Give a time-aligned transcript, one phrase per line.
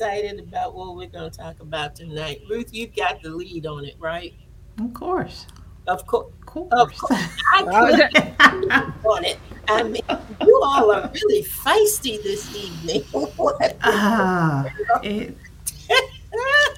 [0.00, 2.40] excited about what we're going to talk about tonight.
[2.48, 4.32] Ruth, you've got the lead on it, right?
[4.80, 5.46] Of course.
[5.88, 6.32] Of course.
[6.40, 6.68] Of course.
[6.72, 7.20] Of course.
[7.52, 7.62] I
[9.04, 9.40] on it.
[9.66, 10.02] I mean,
[10.40, 13.02] you all are really feisty this evening.
[13.82, 14.66] Ah,
[15.02, 15.36] it,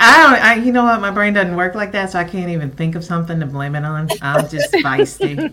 [0.02, 0.42] I don't.
[0.42, 0.98] I, you know what?
[1.02, 3.74] My brain doesn't work like that, so I can't even think of something to blame
[3.76, 4.08] it on.
[4.22, 5.52] I'm just feisty.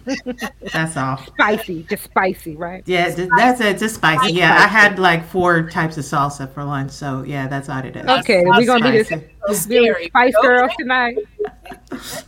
[0.72, 1.18] That's all.
[1.18, 2.82] Spicy, just spicy, right?
[2.86, 3.78] Yeah, just, that's it.
[3.78, 4.32] Just spicy.
[4.34, 7.96] Yeah, I had like four types of salsa for lunch, so yeah, that's all it
[7.98, 8.06] is.
[8.08, 9.26] Okay, we're gonna be this Spicy.
[9.48, 11.18] this really spice girls tonight.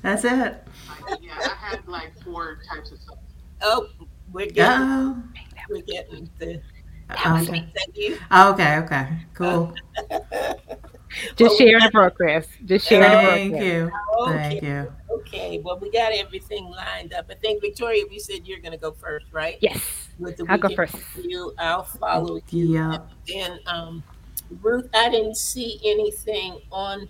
[0.01, 0.67] That's it.
[1.21, 3.17] Yeah, I had like four types of stuff.
[3.61, 3.87] oh,
[4.33, 5.23] we're getting, Oh,
[5.69, 6.61] we're getting the.
[7.11, 7.39] okay.
[7.39, 8.17] Is that you?
[8.31, 8.77] Okay.
[8.79, 9.07] Okay.
[9.33, 9.73] Cool.
[11.35, 12.47] Just share the progress.
[12.65, 13.33] Just share the progress.
[13.33, 13.91] Thank you.
[14.19, 14.37] Okay.
[14.37, 14.93] Thank you.
[15.11, 17.25] Okay, well, we got everything lined up.
[17.29, 19.57] I think Victoria, we said you're going to go first, right?
[19.61, 20.09] Yes.
[20.17, 20.95] With the I'll go first.
[21.15, 22.73] review, I'll follow you.
[22.73, 22.97] Yeah.
[23.35, 24.03] And um,
[24.61, 27.07] Ruth, I didn't see anything on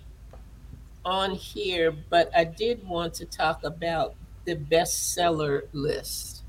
[1.04, 4.14] on here, but I did want to talk about
[4.44, 6.42] the bestseller list.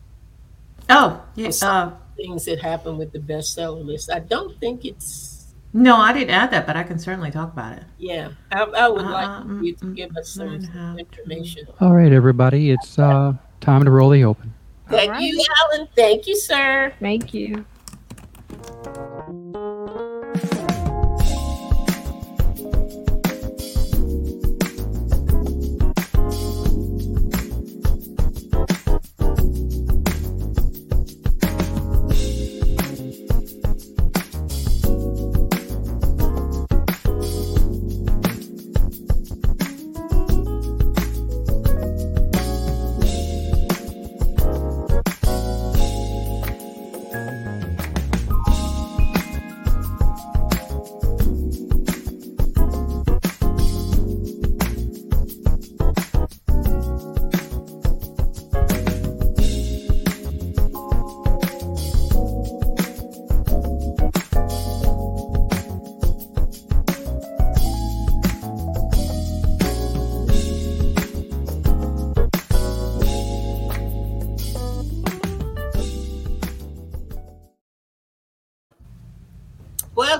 [0.90, 1.52] Oh, yeah.
[1.62, 4.12] Uh, Things that happen with the bestseller list.
[4.12, 5.31] I don't think it's.
[5.74, 7.84] No, I didn't add that, but I can certainly talk about it.
[7.98, 11.68] Yeah, I, I would like Um, you to give us some learn how information.
[11.80, 14.54] All right, everybody, it's uh, time to roll the open.
[14.90, 15.22] Thank right.
[15.22, 15.88] you, Alan.
[15.96, 16.94] Thank you, sir.
[17.00, 17.66] Thank you.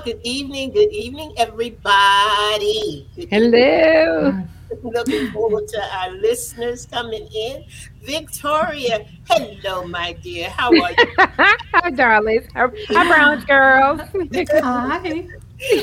[0.04, 0.72] Good evening.
[0.72, 3.08] Good evening, everybody.
[3.14, 4.42] Good Hello.
[4.82, 7.64] Looking forward to our listeners coming in.
[8.02, 10.48] Victoria, hello, my dear.
[10.48, 10.96] How are you?
[11.18, 12.44] Hi, darlings.
[12.54, 14.00] Hi, hi, Browns girls.
[14.50, 15.28] Hi.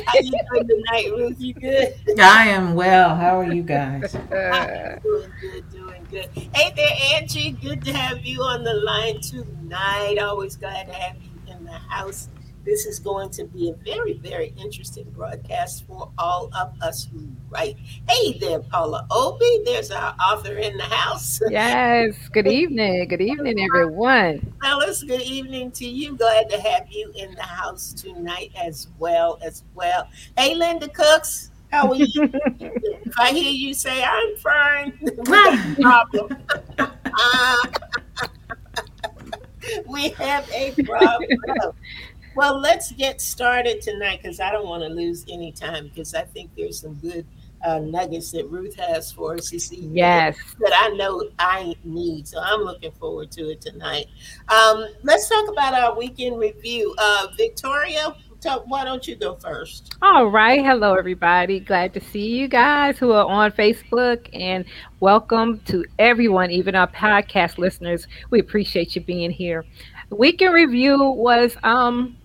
[0.06, 1.40] How you doing tonight, Ruth?
[1.40, 1.94] You good?
[2.20, 3.16] I am well.
[3.16, 4.16] How are you guys?
[4.30, 6.30] Uh, Doing good, doing good.
[6.54, 7.52] Hey there, Angie.
[7.52, 10.18] Good to have you on the line tonight.
[10.20, 12.30] Always glad to have you in the house.
[12.70, 17.28] This is going to be a very, very interesting broadcast for all of us who
[17.50, 17.78] write.
[18.08, 19.64] Hey there, Paula Obi.
[19.66, 21.40] There's our author in the house.
[21.50, 22.16] yes.
[22.32, 23.08] Good evening.
[23.08, 24.54] Good evening, everyone.
[24.62, 26.16] Fellas, good evening to you.
[26.16, 30.08] Glad to have you in the house tonight as well as well.
[30.38, 32.06] Hey, Linda Cooks, how are you?
[32.14, 34.92] if I hear you say I'm fine,
[35.82, 36.38] problem.
[36.78, 37.70] Ah.
[39.88, 41.74] we have a problem.
[42.40, 46.22] Well, let's get started tonight because I don't want to lose any time because I
[46.22, 47.26] think there's some good
[47.66, 50.38] uh, nuggets that Ruth has for us this evening Yes.
[50.62, 52.30] that I know I need.
[52.30, 54.06] So I'm looking forward to it tonight.
[54.48, 56.96] Um, let's talk about our weekend review.
[56.98, 58.16] Uh, Victoria,
[58.68, 59.98] why don't you go first?
[60.02, 60.64] All right.
[60.64, 61.60] Hello, everybody.
[61.60, 64.64] Glad to see you guys who are on Facebook and
[65.02, 68.08] welcome to everyone, even our podcast listeners.
[68.30, 69.66] We appreciate you being here.
[70.10, 72.16] Weekend review was um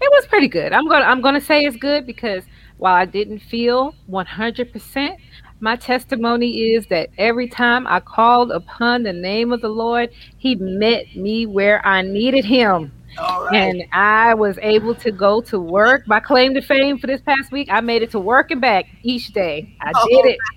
[0.00, 0.72] it was pretty good.
[0.72, 2.44] I'm gonna I'm gonna say it's good because
[2.78, 5.16] while I didn't feel 100%,
[5.60, 10.56] my testimony is that every time I called upon the name of the Lord, He
[10.56, 12.92] met me where I needed Him.
[13.18, 13.54] Right.
[13.54, 16.06] And I was able to go to work.
[16.08, 18.86] My claim to fame for this past week, I made it to work and back
[19.02, 19.76] each day.
[19.80, 20.38] I did it.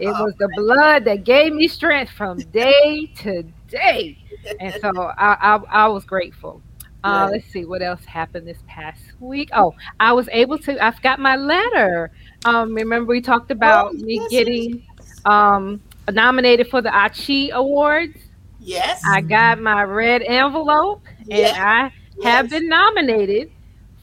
[0.00, 4.18] It was the blood that gave me strength from day to day.
[4.60, 6.62] And so I, I, I was grateful.
[7.04, 9.50] Uh, let's see what else happened this past week.
[9.52, 10.82] Oh, I was able to.
[10.84, 12.10] I've got my letter.
[12.46, 14.86] Um, remember we talked about Oh, me yes, getting
[15.26, 15.80] um,
[16.10, 18.16] nominated for the Achi Awards.
[18.58, 19.02] yes.
[19.06, 21.92] I got my red envelope, and Yes, I
[22.26, 22.50] have yes.
[22.50, 23.50] been nominated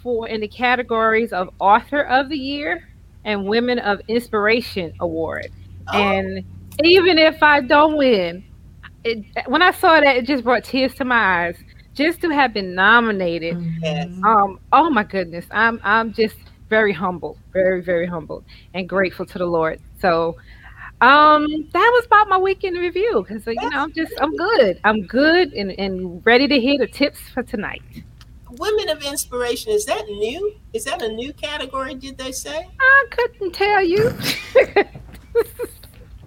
[0.04, 2.88] for in the categories of Author of the Year
[3.26, 5.52] and Women of Inspiration Award.
[5.88, 6.44] Oh, And
[6.84, 8.44] even if I don't win,
[9.04, 11.56] it, when I saw that, it just brought tears to my eyes.
[11.94, 13.56] Just to have been nominated,
[14.24, 16.36] um, oh my goodness, I'm I'm just
[16.70, 18.44] very humble, very very humble,
[18.74, 19.82] and grateful to the Lord.
[20.00, 20.38] So,
[21.02, 25.06] um, that was about my weekend review because you know I'm just I'm good, I'm
[25.06, 27.82] good, and and ready to hear the tips for tonight.
[28.52, 30.56] Women of inspiration is that new?
[30.74, 31.96] Is that a new category?
[31.96, 32.68] Did they say?
[32.80, 34.10] I couldn't tell you.
[34.54, 35.48] this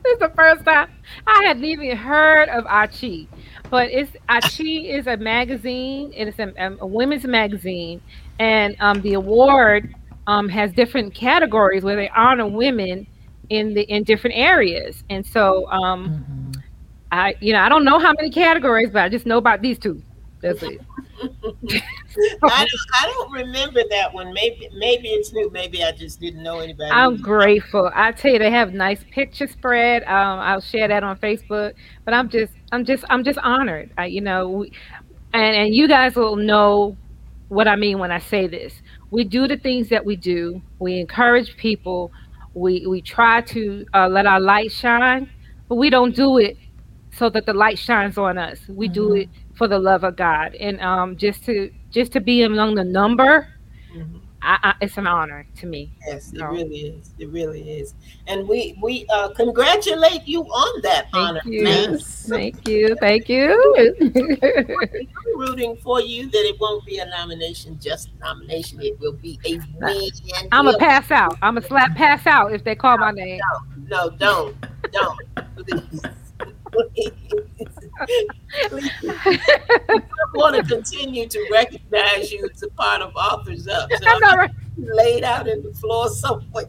[0.06, 0.90] is the first time
[1.26, 3.28] I hadn't even heard of Achi.
[3.74, 6.12] But it's Achi is a magazine.
[6.14, 8.00] It is a, a women's magazine,
[8.38, 9.92] and um, the award
[10.28, 13.04] um, has different categories where they honor women
[13.48, 15.02] in the in different areas.
[15.10, 16.62] And so, um, Mhm.
[17.10, 19.80] I you know I don't know how many categories, but I just know about these
[19.80, 20.00] two.
[20.40, 20.80] That's it.
[21.20, 22.70] I don't,
[23.00, 24.32] I don't remember that one.
[24.32, 25.50] Maybe maybe it's new.
[25.50, 26.90] Maybe I just didn't know anybody.
[26.90, 27.90] I'm grateful.
[27.94, 30.02] I tell you, they have nice picture spread.
[30.04, 31.74] Um, I'll share that on Facebook.
[32.04, 33.90] But I'm just, I'm just, I'm just honored.
[33.98, 34.72] I, you know, we,
[35.32, 36.96] and and you guys will know
[37.48, 38.74] what I mean when I say this.
[39.10, 40.62] We do the things that we do.
[40.78, 42.12] We encourage people.
[42.54, 45.30] We we try to uh, let our light shine,
[45.68, 46.56] but we don't do it
[47.12, 48.60] so that the light shines on us.
[48.68, 49.22] We do Mhm.
[49.22, 52.84] it for the love of God, and um, just to just to be among the
[52.84, 53.48] number.
[53.94, 54.20] Mhm.
[54.44, 55.90] I, I, it's an honor to me.
[56.06, 57.14] Yes, it really is.
[57.18, 57.94] It really is.
[58.26, 61.40] And we we uh, congratulate you on that honor.
[61.42, 61.62] Thank you.
[61.66, 62.26] Yes.
[62.28, 62.94] Thank you.
[63.00, 63.94] Thank you.
[64.02, 68.82] I'm rooting for you that it won't be a nomination, just a nomination.
[68.82, 70.10] It will be a win.
[70.52, 71.38] I'm a pass out.
[71.40, 73.40] I'm a slap pass out if they call my name.
[73.88, 74.54] No, don't,
[74.92, 75.18] don't,
[75.56, 76.02] please.
[76.70, 77.12] Please.
[78.00, 78.06] I
[80.34, 83.90] want to continue to recognize you as a part of Authors Up.
[83.92, 84.50] So I know, right?
[84.76, 86.66] I'm laid out in the floor somewhere.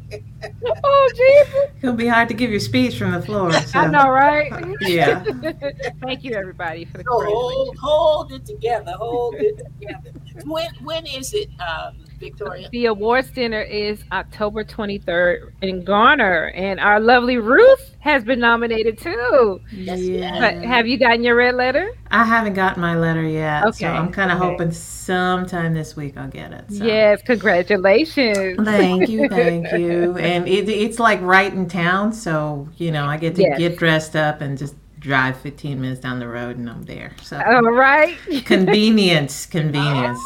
[0.83, 1.71] Oh, Jesus.
[1.81, 3.51] It'll be hard to give your speech from the floor.
[3.65, 3.79] So.
[3.79, 4.51] I know, right?
[4.81, 5.23] Yeah.
[6.01, 8.93] Thank you, everybody, for the So hold, hold it together.
[8.97, 10.11] Hold it together.
[10.45, 12.69] When when is it, um, Victoria?
[12.71, 18.97] The awards dinner is October 23rd in Garner, and our lovely Ruth has been nominated
[18.97, 19.61] too.
[19.71, 20.39] Yes, Yeah.
[20.39, 21.89] But have you gotten your red letter?
[22.11, 23.63] I haven't gotten my letter yet.
[23.63, 24.47] So Okay, I'm kind of okay.
[24.51, 26.65] hoping sometime this week I'll get it.
[26.71, 26.83] So.
[26.85, 28.59] Yes, congratulations.
[28.63, 30.15] Thank you, thank you.
[30.17, 33.57] And it, it's like right in town, so you know I get to Yes.
[33.57, 37.13] get dressed up and just drive 15 minutes down the road and I'm there.
[37.21, 38.17] So All right.
[38.45, 40.19] convenience, convenience.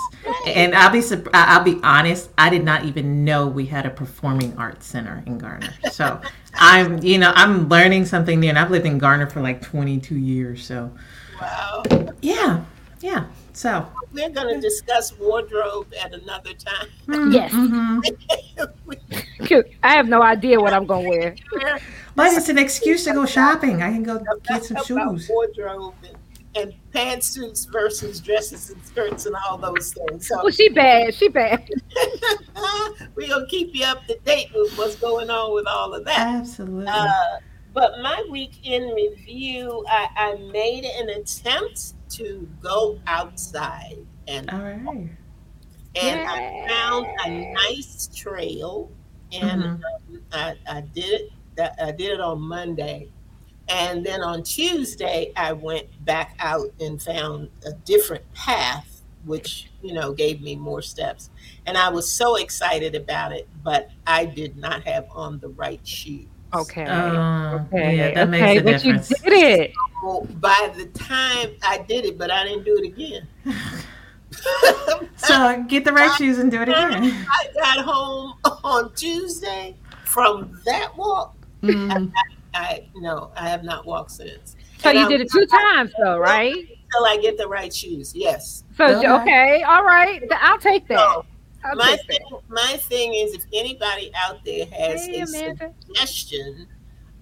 [0.47, 1.01] And I'll be
[1.33, 5.37] I'll be honest, I did not even know we had a performing arts center in
[5.37, 5.73] Garner.
[5.91, 6.21] So
[6.55, 10.15] I'm you know I'm learning something new, and I've lived in Garner for like 22
[10.15, 10.65] years.
[10.65, 10.91] So
[11.41, 11.83] Wow.
[12.21, 12.63] yeah,
[13.01, 13.25] yeah.
[13.59, 16.87] So We're going to discuss wardrobe at another time.
[17.07, 17.51] mm, Yes.
[17.51, 18.01] mhm.
[19.83, 21.35] I have no idea what I'm going to wear.
[22.15, 23.81] but it's an excuse to go shopping.
[23.81, 25.27] I can go get some About shoes.
[25.29, 26.15] Wardrobe and,
[26.55, 30.29] and pantsuits versus dresses and skirts and all those things.
[30.29, 31.13] So Oh, she bad.
[31.13, 31.69] She bad.
[33.13, 36.05] we're going to keep you up to date with what's going on with all of
[36.05, 36.17] that.
[36.17, 36.85] Absolutely.
[36.87, 37.09] Uh,
[37.73, 43.97] but my weekend review, I, I made an attempt to go outside
[44.27, 45.09] and All right.
[45.95, 48.91] and I found a nice trail,
[49.31, 49.83] and Mhm.
[50.09, 51.31] um, I, I did it.
[51.55, 53.09] That I did it on Monday,
[53.69, 59.93] and then on Tuesday I went back out and found a different path, which you
[59.93, 61.29] know gave me more steps,
[61.65, 63.47] and I was so excited about it.
[63.63, 66.27] But I did not have on the right shoes.
[66.53, 66.83] Okay.
[66.85, 67.97] Uh, okay.
[67.97, 68.31] Yeah, that okay.
[68.31, 69.09] makes a but difference.
[69.11, 69.71] you did it.
[70.03, 73.27] So by the time I did it, but I didn't do it again.
[75.17, 77.03] So get the right shoes and do it again.
[77.29, 79.75] I got home on Tuesday
[80.05, 81.35] from that walk.
[81.61, 82.11] Mm,
[82.53, 84.55] I no, I have not walked since.
[84.79, 86.55] So And you I'm- did it two times, though, right?
[86.55, 88.13] Until I get the right shoes.
[88.15, 88.63] Yes.
[88.77, 89.07] So Okay.
[89.09, 90.23] okay, all right.
[90.41, 90.97] I'll take that.
[90.97, 91.25] So
[91.63, 91.99] I'll my that.
[92.07, 95.73] thing, my thing is, if anybody out there has Hey, a Amanda.
[95.87, 96.67] suggestion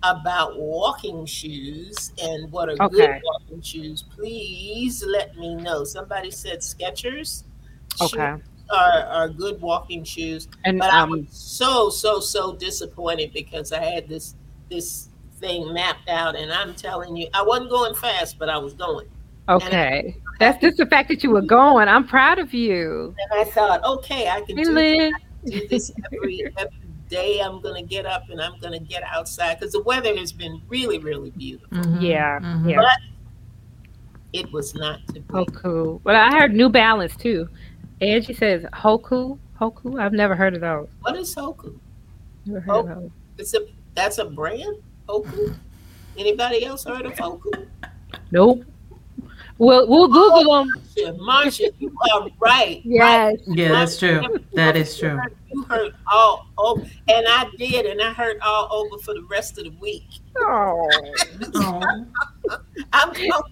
[0.04, 2.90] about walking shoes and what are Okay.
[2.90, 5.84] good walking shoes, please let me know.
[5.84, 7.44] Somebody said Skechers.
[8.02, 8.36] Okay.
[8.70, 10.48] Are, are good walking shoes.
[10.66, 14.36] And But I was um, so so so disappointed because I had this
[14.70, 18.74] this thing mapped out, and I'm telling you, I wasn't going fast, but I was
[18.74, 19.08] going.
[19.48, 20.16] okay.
[20.40, 21.88] That's just the fact that you were going.
[21.88, 23.16] I'm proud of you.
[23.32, 25.14] And I thought, okay, I can Hey, do, Lynn.
[25.46, 26.78] do this every every
[27.10, 27.40] day.
[27.42, 31.00] I'm gonna get up and I'm gonna get outside because the weather has been really
[31.00, 31.78] really beautiful.
[31.78, 32.70] mhm, Yeah, mhm.
[32.72, 32.82] yeah.
[34.34, 35.22] It was not to be.
[35.22, 36.02] Hoka.
[36.04, 37.48] Well, I heard New Balance too.
[38.02, 39.38] Angie says Hoka.
[39.60, 40.00] Hoka.
[40.00, 40.88] I've never heard of those.
[41.02, 41.74] What is Hoka?
[42.46, 43.12] Never heard of those.
[43.40, 43.60] It's a
[43.96, 44.76] that's a brand.
[45.10, 45.56] Hoka.
[46.18, 47.66] Anybody else heard of Hoka?
[48.32, 48.64] Nope.
[49.60, 50.70] We'll we'll oh, Google them.
[50.78, 52.82] Marsha, Marsha, you are right.
[52.84, 53.38] Yes.
[53.48, 54.22] Yeah, that's true.
[54.54, 55.20] That is true.
[55.52, 59.58] You hurt all over, and I did, and I hurt all over for the rest
[59.58, 60.08] of the week.
[60.38, 60.90] Oh.
[61.56, 61.82] Oh,
[62.94, 63.44] I'm gonna,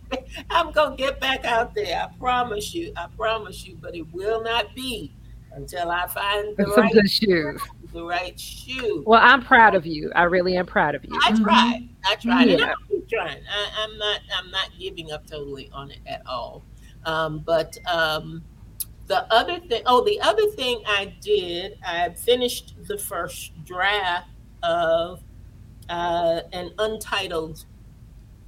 [0.50, 2.02] I'm gonna get back out there.
[2.02, 2.94] I promise you.
[2.96, 3.78] I promise you.
[3.82, 5.14] But it will not be
[5.52, 7.62] until I find the Some right, shoes.
[7.96, 9.04] The right shoe.
[9.08, 10.12] Well, I'm proud of you.
[10.16, 11.18] I really am proud of you.
[11.24, 11.90] I tried.
[12.06, 12.74] I tried, and Yeah.
[12.74, 13.42] I'm keep trying.
[13.50, 14.20] I, I'm not.
[14.38, 16.64] I'm not giving up totally on it at all.
[17.06, 18.44] Um, but um,
[19.08, 19.82] the other thing.
[19.86, 21.80] Oh, the other thing I did.
[21.84, 24.28] I finished the first draft
[24.62, 25.24] of
[25.90, 27.66] uh, an untitled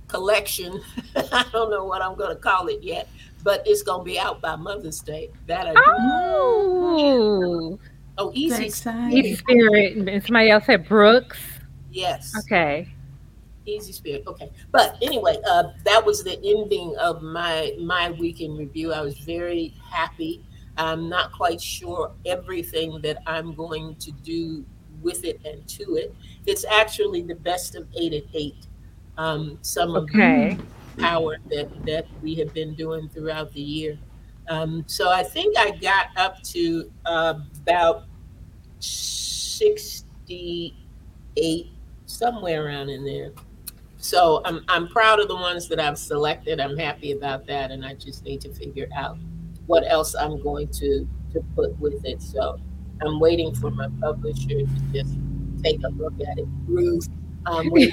[0.07, 0.81] collection.
[1.15, 3.07] I don't know what I'm going to call it yet,
[3.43, 5.29] but it's going to be out by Mother's Day.
[5.47, 5.81] That I do.
[5.85, 7.79] Oh.
[8.17, 8.65] Oh, easy.
[8.65, 9.17] exciting.
[9.17, 9.97] Easy Spirit.
[9.97, 11.39] And somebody else said Brooks.
[11.91, 12.33] Yes.
[12.45, 12.89] Okay.
[13.65, 14.23] Easy Spirit.
[14.27, 14.49] Okay.
[14.71, 18.93] But anyway, uh, that was the ending of my my weekend review.
[18.93, 20.43] I was very happy.
[20.77, 24.63] I'm not quite sure everything that I'm going to do
[25.01, 26.15] with it and to it.
[26.45, 28.67] It's actually the best of eight at eight.
[29.17, 30.57] Um, some of the
[30.97, 33.97] power that that we have been doing throughout the year.
[34.49, 37.33] Um, so I think I got up to uh,
[37.63, 38.05] about
[38.79, 40.71] sixty-eight,
[42.05, 43.31] somewhere around in there.
[43.97, 46.59] So I'm I'm proud of the ones that I've selected.
[46.59, 49.17] I'm happy about that, and I just need to figure out
[49.65, 52.21] what else I'm going to to put with it.
[52.21, 52.59] So
[53.01, 55.17] I'm waiting for my publisher to just
[55.63, 56.47] take a look at it.
[56.67, 57.09] Ruth,
[57.47, 57.91] um, we-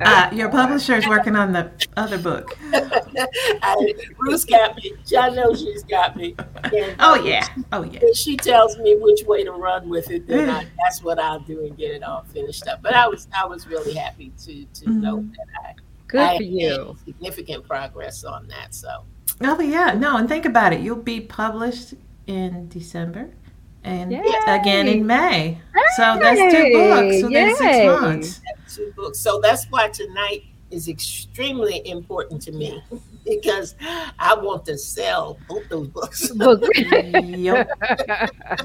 [0.00, 2.56] Uh, your publisher is working on the other book.
[2.74, 4.92] I, Ruth's got me.
[5.06, 6.34] John knows she's got me.
[6.64, 7.46] And, Oh yeah.
[7.72, 8.00] Oh yeah.
[8.02, 11.40] If she tells me which way to run with it, then I, that's what I'll
[11.40, 12.82] do and get it all finished up.
[12.82, 15.72] But I was I was really happy to to know that I
[16.06, 16.96] Good I for you.
[17.06, 18.74] made significant progress on that.
[18.74, 19.04] So
[19.42, 19.94] Oh yeah.
[19.94, 20.80] No, and think about it.
[20.80, 21.94] You'll be published
[22.26, 23.30] in December,
[23.84, 24.22] and Yay.
[24.46, 25.58] again in May.
[25.96, 27.20] So that's two books.
[27.20, 27.86] So that's six Yay.
[27.86, 28.40] months.
[28.74, 29.20] two books.
[29.20, 32.82] So that's why tonight is extremely important to me
[33.24, 33.76] because
[34.18, 36.30] I want to sell both those books.
[36.34, 36.64] Book.
[36.74, 37.68] Yep.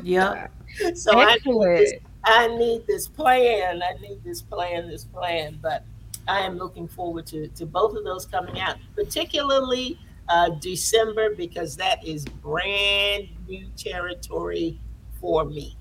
[0.03, 0.51] Yep.
[0.95, 3.83] so I need, this, I need this plan.
[3.83, 5.59] I need this plan, this plan.
[5.61, 5.83] But
[6.27, 9.99] I am looking forward to, to both of those coming out, particularly
[10.29, 14.79] uh, December, because that is brand new territory
[15.19, 15.75] for me.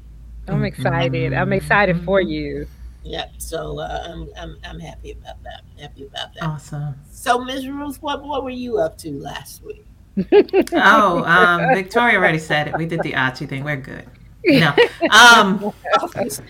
[0.49, 1.35] I'm excited.
[1.35, 2.66] I'm excited for you.
[3.04, 3.33] Yep.
[3.38, 5.62] So uh, I'm, I'm I'm happy about that.
[5.78, 6.42] Happy about that.
[6.42, 6.95] Awesome.
[7.11, 7.68] So Ms.
[7.68, 9.85] Ruth, what what were you up to last week?
[10.73, 12.76] Oh, um, Victoria already said it.
[12.76, 13.64] We did the Archie thing.
[13.64, 14.04] We're good.
[14.45, 14.75] No.
[15.11, 15.73] Um,
[16.14, 16.42] These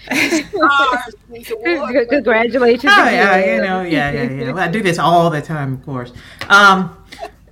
[0.48, 2.08] stars, these awards.
[2.08, 2.92] Congratulations.
[2.96, 4.52] Oh yeah, you know, yeah, yeah, yeah.
[4.52, 6.12] Well, I do this all the time, of course.
[6.48, 6.96] Um,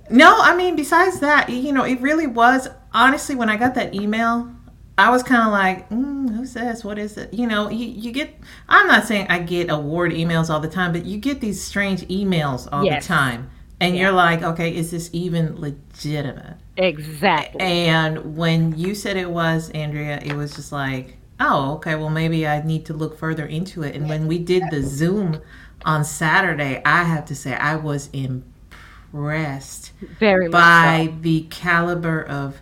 [0.09, 3.93] no, I mean, besides that, you know, it really was honestly when I got that
[3.93, 4.49] email,
[4.97, 6.83] I was kind of like, mm, "Who's this?
[6.83, 8.33] What is it?" You know, you, you get.
[8.67, 12.01] I'm not saying I get award emails all the time, but you get these strange
[12.07, 13.03] emails all Yes.
[13.03, 13.49] the time,
[13.79, 17.61] and you're like, "Okay, is this even legitimate?" Exactly.
[17.61, 22.47] And when you said it was, Andrea, it was just like, oh, okay, well, maybe
[22.47, 23.95] I need to look further into it.
[23.95, 25.39] And when we did the Zoom
[25.85, 28.09] on Saturday, I have to say, I was
[29.13, 32.61] impressed Very much by the caliber of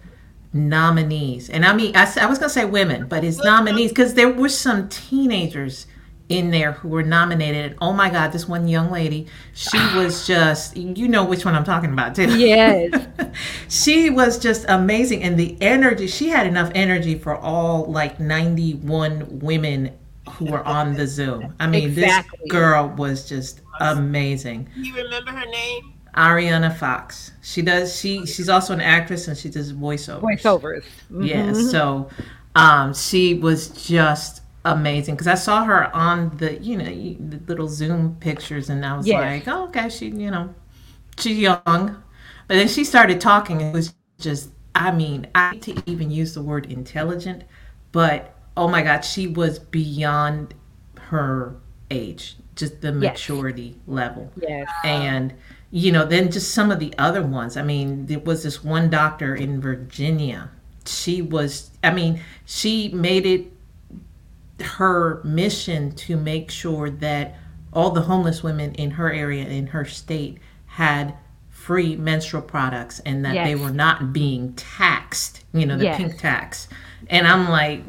[0.56, 1.50] nominees.
[1.50, 4.50] And I mean, I was going to say women, but it's nominees because there were
[4.50, 5.86] some teenagers
[6.30, 7.66] in there who were nominated.
[7.66, 11.54] And oh my God, this one young lady, she was just, you know which one
[11.56, 12.36] I'm talking about, too.
[12.38, 13.06] Yes.
[13.70, 19.40] she was just amazing and the energy she had enough energy for all like 91
[19.40, 19.92] women
[20.32, 22.40] who were on the zoom i mean Exactly.
[22.44, 25.95] this girl was just amazing you remember her name?
[26.16, 30.84] Ariana fox she does she she's also an actress and she does voiceovers Voiceovers.
[31.22, 31.72] yeah Mhm.
[31.72, 32.10] so
[32.56, 37.68] um she was just amazing because i saw her on the you know the little
[37.68, 39.46] zoom pictures and i was Yes.
[39.46, 40.54] like oh okay she you know
[41.20, 41.62] she's young
[42.48, 46.10] but then she started talking and it was just i mean i hate to even
[46.10, 47.44] use the word intelligent
[47.92, 50.54] but oh my god she was beyond
[51.00, 51.58] her
[51.92, 54.68] age just the maturity level Yes.
[54.86, 55.34] and
[55.76, 57.58] you know then just some of the other ones.
[57.58, 60.50] I mean there was this one doctor in virginia.
[60.86, 63.52] She was i mean she made it
[64.62, 67.36] her mission to make sure that
[67.74, 71.14] all the homeless women in her area in her state had
[71.50, 75.98] free menstrual products and that they were not being taxed you know the Yes.
[75.98, 76.68] pink tax.
[77.10, 77.82] And i'm like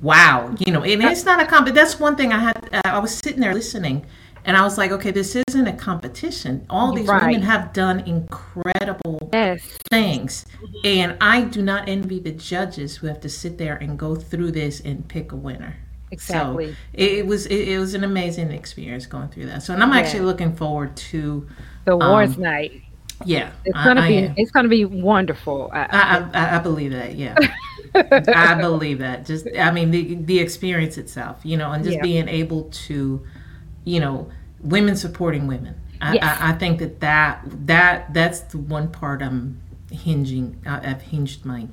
[0.00, 2.98] wow you know and it's not a comp that's one thing i had uh, i
[2.98, 4.04] was sitting there listening
[4.44, 6.66] And I was like, okay, this isn't a competition.
[6.68, 7.26] All these Right.
[7.26, 9.78] women have done incredible Yes.
[9.90, 10.46] things.
[10.84, 14.50] And I do not envy the judges who have to sit there and go through
[14.52, 15.76] this and pick a winner.
[16.10, 16.72] Exactly.
[16.72, 19.62] So it, was it, it was an amazing experience going through that.
[19.62, 20.00] So and I'm Yeah.
[20.00, 21.46] actually looking forward to
[21.84, 22.82] The awards um, night.
[23.24, 23.50] yeah.
[23.64, 24.34] It's gonna I be am.
[24.36, 25.70] it's gonna be wonderful.
[25.72, 27.36] I, I, I, I believe that, yeah.
[27.94, 29.24] I believe that.
[29.24, 32.02] Just, I mean, the the experience itself, you know, and just Yeah.
[32.02, 33.24] being able to,
[33.84, 35.74] you know, women supporting women.
[36.00, 36.38] I, Yes.
[36.40, 39.60] I, I think that that that that's the one part I'm
[39.90, 40.60] hinging.
[40.66, 41.66] I, I've hinged my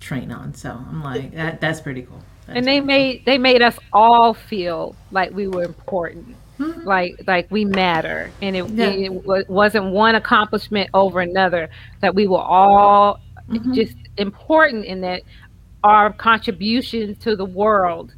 [0.00, 0.54] train on.
[0.54, 2.20] So I'm like, that that's pretty cool.
[2.46, 6.36] That's and they made they made us all feel like we were important.
[6.58, 6.84] Mhm.
[6.84, 8.86] Like like we matter, and it, Yeah.
[8.88, 11.70] it wa- wasn't one accomplishment over another.
[12.00, 13.74] That we were all Mhm.
[13.74, 15.22] just important in that
[15.82, 18.12] our contribution to the world.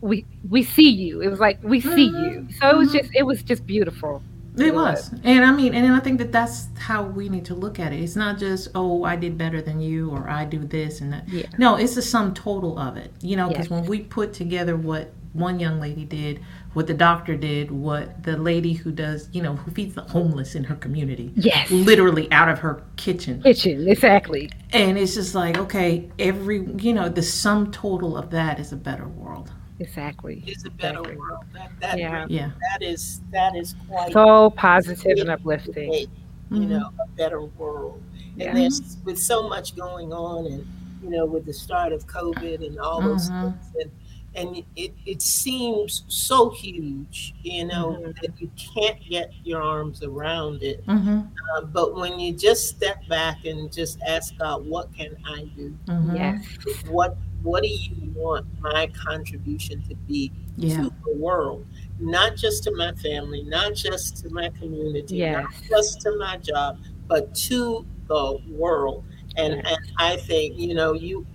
[0.00, 1.20] We we see you.
[1.20, 2.48] It was like we see you.
[2.60, 2.98] So it was Mhm.
[3.00, 4.22] just it was just beautiful.
[4.58, 5.12] It was.
[5.22, 8.00] And I mean, and I think that that's how we need to look at it.
[8.00, 11.28] It's not just, oh, I did better than you or I do this and that.
[11.28, 11.46] Yeah.
[11.56, 13.12] No, it's the sum total of it.
[13.22, 13.70] You know, because Yes.
[13.70, 16.40] when we put together what one young lady did,
[16.72, 20.56] what the doctor did, what the lady who does, you know, who feeds the homeless
[20.56, 21.70] in her community, Yes.
[21.70, 23.40] literally out of her kitchen.
[23.42, 24.50] Kitchen exactly.
[24.72, 28.76] And it's just like, okay, every, you know, the sum total of that is a
[28.76, 29.52] better world.
[29.80, 30.42] Exactly.
[30.46, 31.16] It's a better Exactly.
[31.16, 31.44] world.
[31.54, 32.26] That that Yeah.
[32.28, 32.50] Yeah.
[32.72, 35.92] that is that is quite So positive and uplifting.
[35.92, 36.08] you
[36.50, 36.68] Mhm.
[36.68, 38.02] know, a better world.
[38.36, 38.48] Yeah.
[38.50, 40.66] And there's with so much going on, and
[41.02, 43.52] you know, with the start of COVID and all those Mhm.
[43.52, 43.90] things, and
[44.34, 48.20] and it it seems so huge, you know, Mhm.
[48.20, 50.84] that you can't get your arms around it.
[50.86, 51.20] Mm-hmm.
[51.56, 55.74] Uh, but when you just step back and just ask God, what can I do?
[55.86, 56.16] Mm-hmm.
[56.16, 56.46] Yes.
[56.88, 60.82] What what do you want my contribution to be Yeah.
[60.82, 61.66] to the world?
[61.98, 65.44] Not just to my family, not just to my community, Yes.
[65.44, 66.78] not just to my job,
[67.08, 69.04] but to the world.
[69.36, 69.64] And Yes.
[69.66, 71.26] and I think you know you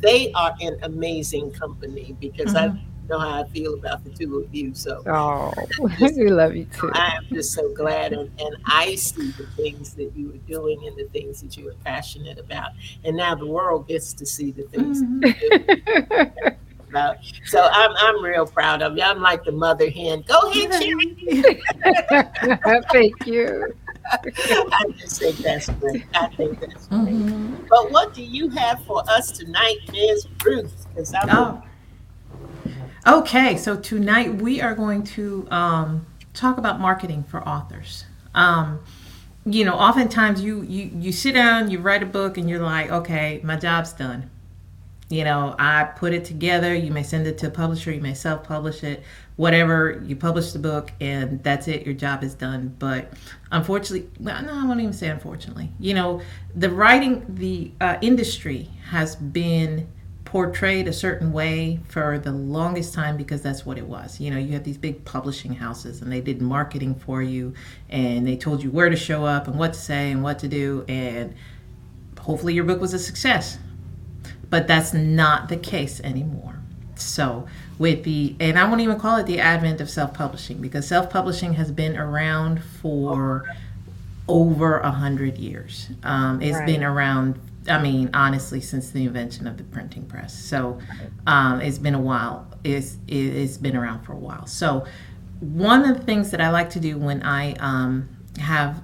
[0.00, 2.72] they are an amazing company because I
[3.12, 4.74] know how I feel about the two of you.
[4.74, 5.52] So Oh,
[6.00, 6.90] we love you too.
[6.94, 10.86] I am just so glad, and, and I see the things that you are doing
[10.86, 12.70] and the things that you are passionate about,
[13.04, 15.20] and now the world gets to see the things Mhm.
[15.22, 16.56] that you're
[16.88, 17.16] about.
[17.46, 19.02] So I'm I'm real proud of you.
[19.02, 20.24] I'm like the mother hen.
[20.26, 21.62] Go ahead, Cherry.
[22.92, 23.74] Thank you.
[24.14, 26.04] I just think that's great.
[26.14, 27.14] I think that's great.
[27.14, 27.68] Mhm.
[27.68, 30.26] But what do you have for us tonight, Ms.
[30.44, 30.86] Ruth?
[30.94, 31.62] Because I'm Oh.
[33.04, 38.04] Okay, so tonight we are going to um, talk about marketing for authors.
[38.32, 38.78] Um,
[39.44, 42.92] you know, oftentimes you, you you sit down, you write a book, and you're like,
[42.92, 44.30] okay, my job's done.
[45.08, 46.72] You know, I put it together.
[46.76, 49.02] You may send it to a publisher, you may self-publish it,
[49.34, 50.00] whatever.
[50.06, 51.84] You publish the book, and that's it.
[51.84, 52.76] Your job is done.
[52.78, 53.12] But
[53.50, 55.72] unfortunately, well, no, I won't even say unfortunately.
[55.80, 56.22] You know,
[56.54, 59.88] the writing, the uh, industry has been
[60.32, 64.18] portrayed a certain way for the longest time because that's what it was.
[64.18, 67.52] You know, you have these big publishing houses and they did marketing for you
[67.90, 70.48] and they told you where to show up and what to say and what to
[70.48, 71.34] do and
[72.18, 73.58] hopefully your book was a success.
[74.48, 76.54] But that's not the case anymore.
[76.94, 77.46] So,
[77.78, 81.10] with the, and I won't even call it the advent of self publishing because self
[81.10, 83.54] publishing has been around for
[84.28, 85.90] over a hundred years.
[86.02, 86.66] Um, it's Right.
[86.66, 90.34] been around, I mean, honestly, since the invention of the printing press.
[90.34, 90.78] So
[91.26, 92.46] um, it's been a while.
[92.64, 94.46] It's, it- it's been around for a while.
[94.46, 94.84] So
[95.40, 98.82] one of the things that I like to do when I um, have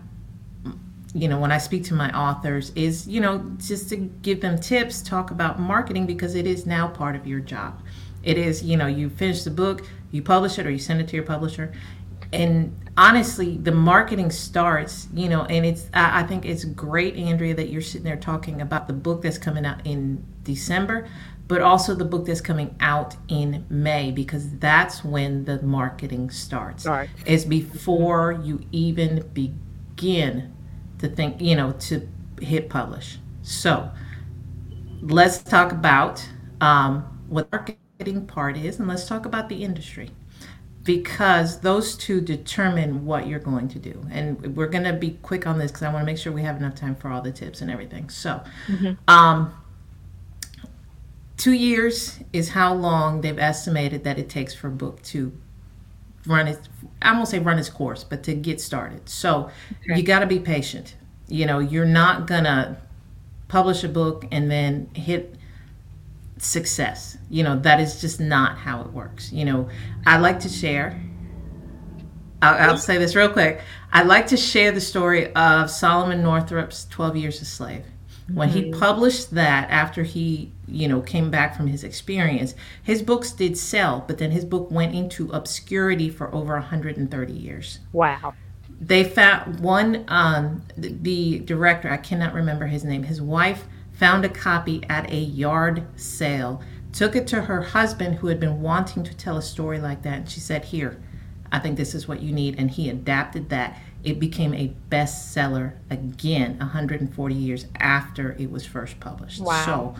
[1.14, 4.58] you know, when I speak to my authors is, you know, just to give them
[4.60, 7.80] tips, talk about marketing because it is now part of your job.
[8.22, 11.08] It is, you know, you finish the book, you publish it or you send it
[11.08, 11.72] to your publisher.
[12.32, 17.54] And honestly, the marketing starts, you know, and it's, I, I think it's great, Andrea,
[17.54, 21.08] that you're sitting there talking about the book that's coming out in December,
[21.46, 26.82] but also the book that's coming out in May because that's when the marketing starts.
[26.82, 27.10] Starts.
[27.24, 30.54] It's before you even begin
[30.98, 32.06] to think, you know, to
[32.42, 33.18] hit publish.
[33.42, 33.90] So
[35.00, 36.28] let's talk about
[36.60, 40.10] um, what the marketing part is and let's talk about the industry
[40.88, 44.06] because those two determine what you're going to do.
[44.10, 46.40] And we're going to be quick on this because I want to make sure we
[46.44, 48.08] have enough time for all the tips and everything.
[48.08, 48.40] So,
[49.06, 49.52] um,
[51.36, 55.30] two years is how long they've estimated that it takes for a book to
[56.26, 56.66] run its
[57.02, 59.10] I won't say run its course, but to get started.
[59.10, 59.50] So
[59.84, 59.98] Okay.
[59.98, 60.96] you got to be patient.
[61.28, 62.78] You know, you're not gonna
[63.48, 65.34] publish a book and then hit
[66.40, 67.18] success.
[67.30, 69.32] You know, that is just not how it works.
[69.32, 69.68] You know,
[70.06, 71.00] I like to share
[72.42, 73.60] I'll, I'll say this real quick.
[73.92, 77.84] I'd like to share the story of Solomon Northup's 12 Years a Slave.
[78.32, 83.32] When he published that after he, you know, came back from his experience, his books
[83.32, 87.78] did sell, but then his book went into obscurity for over 130 years.
[87.94, 88.34] Wow.
[88.78, 93.64] They found one, um, the director, I cannot remember his name, his wife
[93.98, 98.62] found a copy at a yard sale, took it to her husband who had been
[98.62, 101.00] wanting to tell a story like that, and she said, Here,
[101.50, 102.58] I think this is what you need.
[102.58, 103.78] And he adapted that.
[104.04, 109.40] It became a bestseller again 140 years after it was first published.
[109.40, 109.64] Wow.
[109.64, 109.94] So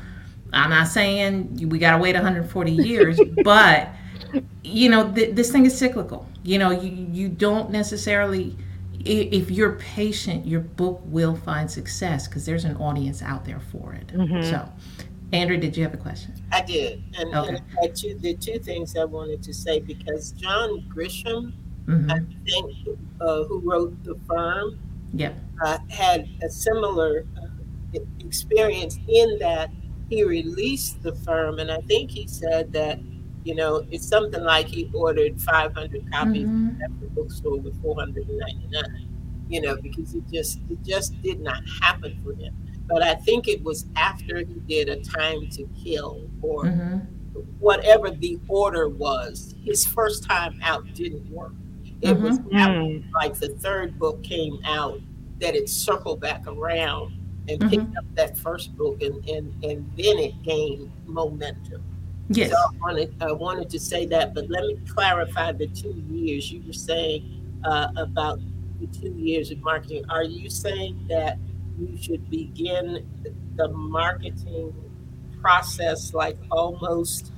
[0.53, 3.89] I'm not saying we got to wait 140 years, but
[4.63, 6.29] you know, th- this thing is cyclical.
[6.45, 8.57] You know, you, you don't necessarily,
[9.05, 13.95] if you're patient, your book will find success because there's an audience out there for
[13.95, 14.11] it.
[14.45, 14.69] So,
[15.33, 16.35] Andrew, did you have a question?
[16.53, 17.49] I did, and, Okay.
[17.49, 21.53] and I two, the two things I wanted to say because John Grisham,
[21.87, 22.77] hmm I think,
[23.21, 24.79] uh, who wrote The Firm,
[25.13, 25.39] Yep.
[25.65, 29.71] uh, had a similar uh, experience in that
[30.09, 32.99] he released The Firm, and I think he said that,
[33.49, 36.83] you know, it's something like he ordered 500 copies Mhm.
[36.85, 39.09] at the bookstore with 499,
[39.49, 42.55] you know, because it just it just did not happen for him.
[42.87, 46.99] But I think it was after he did a Time to Kill or hmm
[47.61, 51.53] whatever the order was, his first time out didn't work.
[52.03, 53.05] It was after, Mm.
[53.15, 55.01] like the third book came out
[55.41, 57.13] that it circled back around
[57.49, 61.83] and picked up that first book, and, and, and then it gained momentum.
[62.31, 62.51] Yes.
[62.51, 66.51] So I wanted, I wanted to say that, but let me clarify the two years.
[66.53, 67.25] You were saying
[67.65, 68.39] uh, about
[68.81, 70.05] the two years of marketing.
[70.11, 71.39] Are you saying that
[71.79, 73.07] you should begin
[73.57, 74.75] the marketing
[75.41, 77.33] process like almost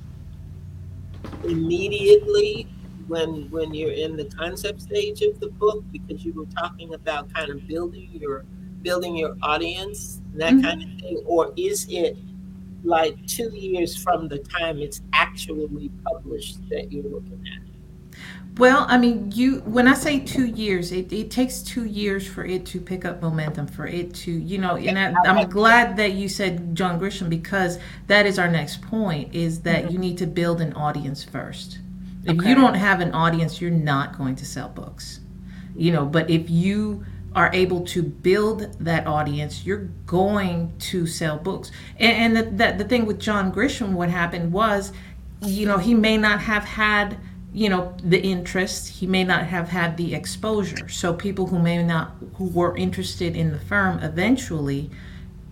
[1.43, 2.67] immediately
[3.07, 7.31] when when you're in the concept stage of the book because you were talking about
[7.33, 8.45] kind of building your
[8.81, 10.63] building your audience that Mhm.
[10.63, 12.17] kind of thing or is it
[12.83, 17.61] like two years from the time it's actually published that you're looking at
[18.57, 22.43] Well, I mean, you when I say two years, it, it takes two years for
[22.45, 26.13] it to pick up momentum, for it to, you know, and I, I'm glad that
[26.13, 29.93] you said John Grisham because that is our next point is that mm-hmm.
[29.93, 31.79] you need to build an audience first.
[32.25, 32.49] If Okay.
[32.49, 35.21] you don't have an audience, you're not going to sell books.
[35.75, 41.37] You know, but if you are able to build that audience, you're going to sell
[41.37, 41.71] books.
[41.97, 44.91] And, and the, the, the thing with John Grisham, what happened was,
[45.41, 47.17] you know, he may not have had,
[47.53, 48.89] you know, the interest.
[48.89, 50.89] He may not have had the exposure.
[50.89, 54.91] So people who may not, who were interested in the firm eventually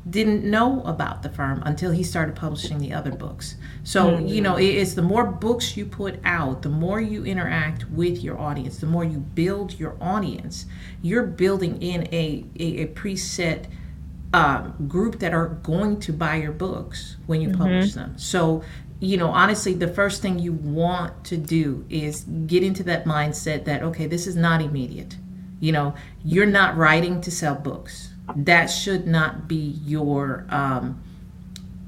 [0.10, 3.56] didn't know about the firm until he started publishing the other books.
[3.84, 8.24] So, you know, it's the more books you put out, the more you interact with
[8.24, 10.66] your audience, the more you build your audience,
[11.02, 13.66] you're building in a, a, a preset
[14.34, 18.18] um, group that are going to buy your books when you publish them.
[18.18, 18.64] So,
[19.00, 23.66] you know, honestly, the first thing you want to do is get into that mindset
[23.66, 25.18] that, okay, this is not immediate.
[25.60, 28.09] You know, you're not writing to sell books.
[28.36, 31.02] That should not be your um,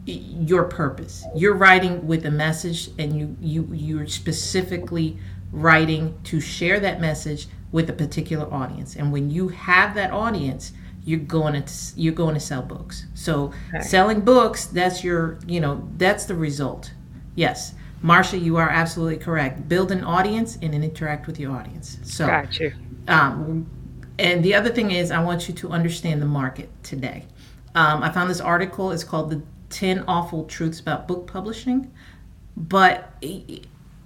[0.06, 1.24] your purpose.
[1.36, 5.18] You're writing with a message, and you you you're specifically
[5.52, 8.96] writing to share that message with a particular audience.
[8.96, 10.74] And when you have that audience,
[11.04, 13.06] you're going to you're going to sell books.
[13.14, 13.52] So
[13.82, 16.94] selling books, that's your you know that's the result.
[17.36, 17.74] Yes,
[18.04, 19.70] Marsha, you are absolutely correct.
[19.70, 21.98] Build an audience and then interact with your audience.
[22.04, 22.74] So Got you.
[23.08, 23.70] um,
[24.22, 27.26] and the other thing is, I want you to understand the market today.
[27.74, 28.92] Um, I found this article.
[28.92, 31.92] It's called "The Ten Awful Truths About Book Publishing,"
[32.56, 33.62] but I,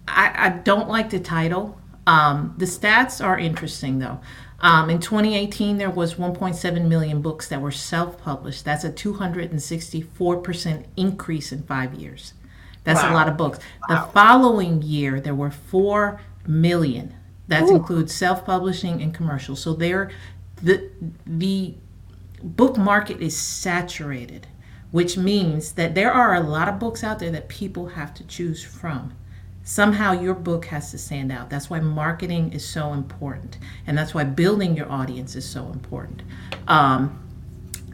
[0.07, 1.79] I don't like the title.
[2.07, 4.19] Um, the stats are interesting, though.
[4.59, 8.63] Um, in 2018, there was 1.7 million books that were self-published.
[8.63, 12.33] That's a 264% increase in five years.
[12.83, 13.59] That's a lot of books.
[13.89, 17.15] The following year, there were 4 million.
[17.47, 19.55] That includes self-publishing and commercial.
[19.55, 20.11] So there,
[20.61, 20.89] the
[21.25, 21.75] the
[22.43, 24.47] book market is saturated,
[24.91, 28.23] which means that there are a lot of books out there that people have to
[28.25, 29.13] choose from.
[29.63, 31.49] Somehow your book has to stand out.
[31.49, 36.21] That's why marketing is so important, and that's why building your audience is so important.
[36.67, 37.21] Um,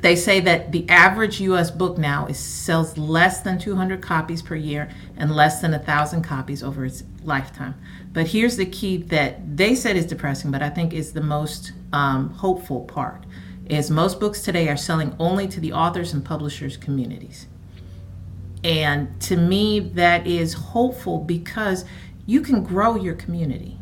[0.01, 1.69] they say that the average U.S.
[1.69, 6.23] book now is sells less than 200 copies per year and less than a thousand
[6.23, 7.75] copies over its lifetime.
[8.13, 11.71] But here's the key that they said is depressing, but I think is the most
[11.93, 13.25] um, hopeful part:
[13.67, 17.47] is most books today are selling only to the authors and publishers communities.
[18.63, 21.85] And to me, that is hopeful because
[22.25, 23.77] you can grow your community.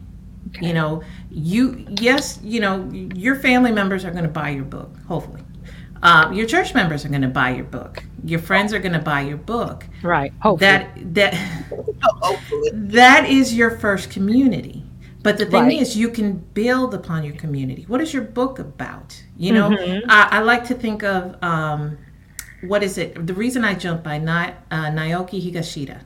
[0.49, 0.67] Okay.
[0.67, 4.95] You know, you yes, you know, your family members are going to buy your book.
[5.07, 5.41] Hopefully,
[6.01, 8.03] uh, your church members are going to buy your book.
[8.23, 9.85] Your friends are going to buy your book.
[10.03, 10.31] Right.
[10.41, 10.69] Hopefully.
[10.71, 11.33] That that
[12.01, 12.71] hopefully.
[12.73, 14.83] that is your first community.
[15.21, 15.81] But the thing Right.
[15.81, 17.83] is, you can build upon your community.
[17.89, 19.21] What is your book about?
[19.38, 20.09] You know, Mm-hmm.
[20.09, 21.97] I, I like to think of um,
[22.62, 23.27] what is it?
[23.27, 26.01] The reason I jumped by Ni- uh, Naoki Higashida.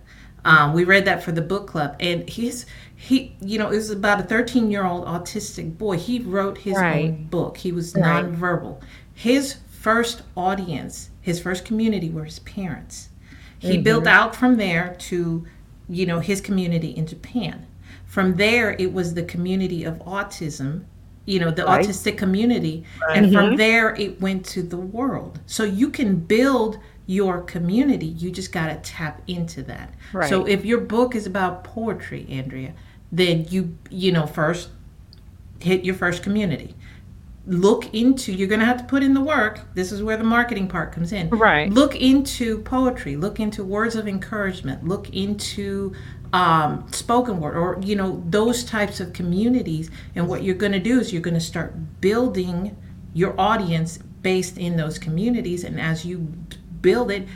[0.46, 3.38] Um, we read that for the book club, and he's he.
[3.40, 5.98] You know, it was about a 13 year old autistic boy.
[5.98, 7.06] He wrote his Right.
[7.06, 7.56] own book.
[7.58, 8.26] He was Right.
[8.26, 8.82] nonverbal.
[9.14, 13.10] His first audience, his first community, were his parents.
[13.60, 13.84] He Mm-hmm.
[13.84, 15.46] built out from there to,
[15.90, 17.66] you know, his community in Japan.
[18.06, 20.86] From there, it was the community of autism,
[21.26, 21.86] you know, the Right.
[21.86, 22.86] autistic community.
[23.14, 25.40] And from there, it went to the world.
[25.48, 28.06] So you can build your community.
[28.08, 29.94] You just got to tap into that.
[30.30, 32.72] So if your book is about poetry, Andrea,
[33.12, 34.70] then you, you know, first
[35.60, 36.76] hit your first community.
[37.46, 39.62] Look into, you're going to have to put in the work.
[39.74, 41.30] This is where the marketing part comes in.
[41.30, 41.70] Right.
[41.70, 45.94] Look into poetry, look into words of encouragement, look into
[46.32, 49.92] um, spoken word or, you know, those types of communities.
[50.16, 52.76] And what you're going to do is you're going to start building
[53.14, 55.64] your audience based in those communities.
[55.64, 56.20] And as you
[56.82, 57.28] build it,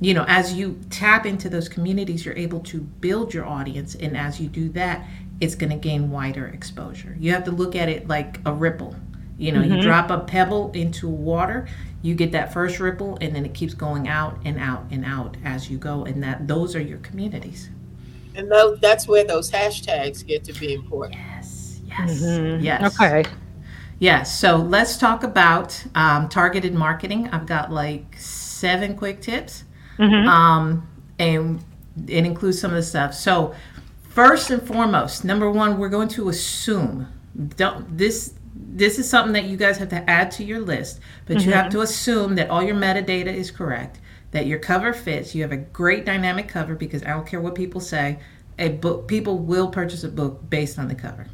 [0.00, 3.94] you know, as you tap into those communities, you're able to build your audience.
[3.94, 5.06] And as you do that,
[5.40, 7.16] it's going to gain wider exposure.
[7.18, 8.96] You have to look at it like a ripple.
[9.38, 11.66] You know, you drop a pebble into water,
[12.02, 15.36] you get that first ripple, and then it keeps going out and out and out
[15.44, 16.04] as you go.
[16.04, 17.68] And that those are your communities.
[18.34, 21.16] And tho- that's where those hashtags get to be important.
[21.20, 22.62] Yes, yes, Mhm.
[22.62, 22.94] yes.
[23.00, 23.24] Okay.
[23.98, 24.38] Yes.
[24.38, 27.28] So let's talk about um, targeted marketing.
[27.32, 29.64] I've got like seven quick tips,
[29.98, 30.26] Mhm.
[30.28, 30.86] um,
[31.18, 31.60] and
[32.06, 33.14] it includes some of the stuff.
[33.14, 33.54] So
[34.08, 37.08] first and foremost, number one, we're going to assume
[37.56, 38.32] don't this.
[38.58, 41.70] This is something that you guys have to add to your list, but you have
[41.72, 44.00] to assume that all your metadata is correct,
[44.32, 45.34] that your cover fits.
[45.34, 48.18] You have a great dynamic cover because I don't care what people say.
[48.58, 51.26] A book, people will purchase a book based on the cover.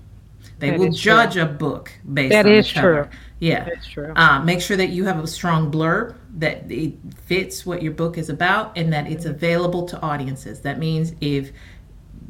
[0.59, 1.13] They That will is true.
[1.13, 3.05] judge a book based That on the cover.
[3.05, 3.19] true.
[3.41, 3.65] Yeah.
[3.65, 4.13] That's true.
[4.15, 8.17] Uh, make sure that you have a strong blurb that it fits what your book
[8.17, 10.61] is about and that it's available to audiences.
[10.61, 11.53] That means if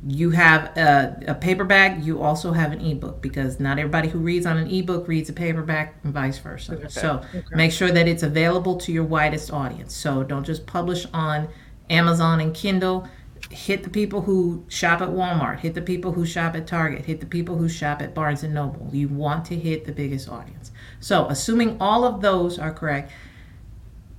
[0.06, 4.46] you have a, a paperback, you also have an ebook because not everybody who reads
[4.46, 6.90] on an ebook reads a paperback and vice versa.
[6.90, 9.94] So make sure that it's available to your widest audience.
[9.94, 11.48] So don't just publish on
[11.88, 13.08] Amazon and Kindle.
[13.50, 17.20] Hit the people who shop at Walmart, hit the people who shop at Target, hit
[17.20, 18.88] the people who shop at Barnes and Noble.
[18.92, 20.72] You want to hit the biggest audience.
[21.00, 23.12] So, assuming all of those are correct,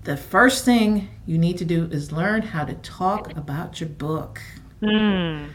[0.03, 4.41] the first thing you need to do is learn how to talk about your book.
[4.81, 5.49] Mm.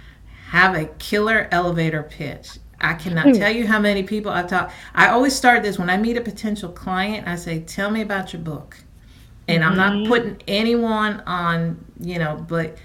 [0.48, 2.58] Have a killer elevator pitch.
[2.80, 3.32] I cannot hmm.
[3.32, 4.72] tell you how many people I've talked.
[4.94, 7.26] I always start this when I meet a potential client.
[7.26, 8.78] I say, "Tell me about your book,"
[9.48, 10.08] and I'm not mm-hmm.
[10.08, 12.78] putting anyone on, you know, but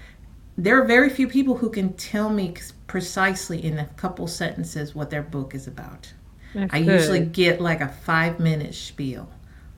[0.58, 2.54] there are very few people who can tell me
[2.86, 6.12] precisely in a couple sentences what their book is about.
[6.54, 7.00] That's I good.
[7.00, 9.28] usually get like a five minute spiel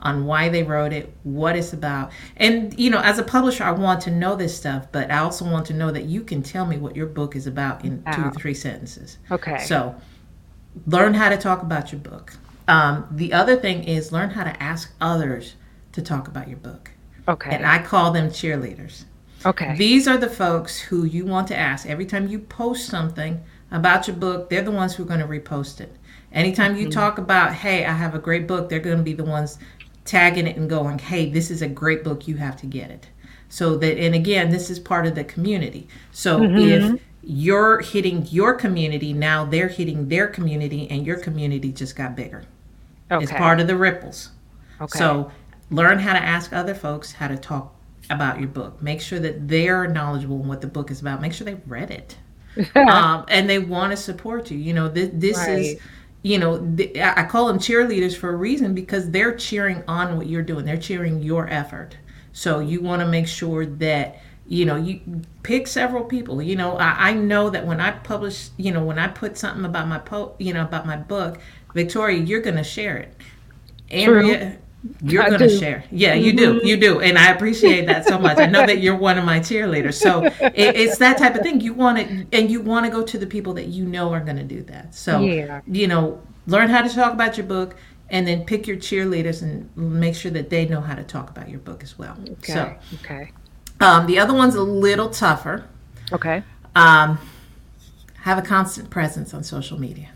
[0.07, 2.12] on why they wrote it, what it's about.
[2.37, 5.45] And, you know, as a publisher, I want to know this stuff, but I also
[5.45, 8.23] want to know that you can tell me what your book is about in two
[8.23, 9.19] or three sentences.
[9.31, 9.59] Okay.
[9.64, 9.95] So
[10.87, 12.35] learn how to talk about your book.
[12.69, 15.55] Um, the other thing is learn how to ask others
[15.92, 16.90] to talk about your book.
[17.29, 17.51] okay.
[17.55, 19.05] And I call them cheerleaders.
[19.45, 19.75] okay.
[19.77, 24.07] These are the folks who you want to ask every time you post something about
[24.07, 24.51] your book.
[24.51, 25.97] They're the ones who are going to repost it.
[26.33, 29.25] Anytime you talk about, hey, I have a great book, they're going to be the
[29.25, 29.59] ones
[30.07, 33.09] tagging it and going, hey, this is a great book, you have to get it.
[33.49, 35.88] So that, and again, this is part of the community.
[36.11, 41.97] So if you're hitting your community, now they're hitting their community, and your community just
[41.97, 42.45] got bigger.
[43.11, 43.23] okay.
[43.23, 44.31] It's part of the ripples.
[44.81, 44.99] Okay.
[44.99, 45.31] So
[45.71, 47.75] learn how to ask other folks how to talk
[48.11, 48.81] about your book.
[48.83, 51.21] Make sure that they're knowledgeable in what the book is about.
[51.21, 52.16] Make sure they've read it.
[52.88, 54.59] um, and they want to support you.
[54.59, 55.81] You know, this, this is, Right.
[56.22, 60.26] You know, th- I call them cheerleaders for a reason because they're cheering on what
[60.26, 60.64] you're doing.
[60.64, 61.96] They're cheering your effort.
[62.33, 65.00] So you want to make sure that you know you
[65.42, 66.42] pick several people.
[66.42, 69.64] You know, I, I know that when I publish, you know, when I put something
[69.64, 71.38] about my po, you know, about my book,
[71.74, 73.14] Victoria, you're going to share it.
[73.90, 74.59] Andrea,
[75.03, 75.85] you're going to share.
[75.90, 76.61] Yeah, you do.
[76.64, 77.01] You do.
[77.01, 78.38] And I appreciate that so much.
[78.38, 79.94] I know that you're one of my cheerleaders.
[79.94, 81.61] So it, it's that type of thing.
[81.61, 84.20] You want to, and you want to go to the people that you know are
[84.20, 84.94] going to do that.
[84.94, 85.61] So, Yeah.
[85.66, 87.77] you know, learn how to talk about your book
[88.09, 91.49] and then pick your cheerleaders and make sure that they know how to talk about
[91.49, 92.16] your book as well.
[92.31, 92.53] Okay.
[92.53, 93.33] So, okay.
[93.81, 95.66] um, the other one's a little tougher.
[96.12, 96.42] Okay.
[96.75, 97.18] Um,
[98.20, 100.09] have a constant presence on social media.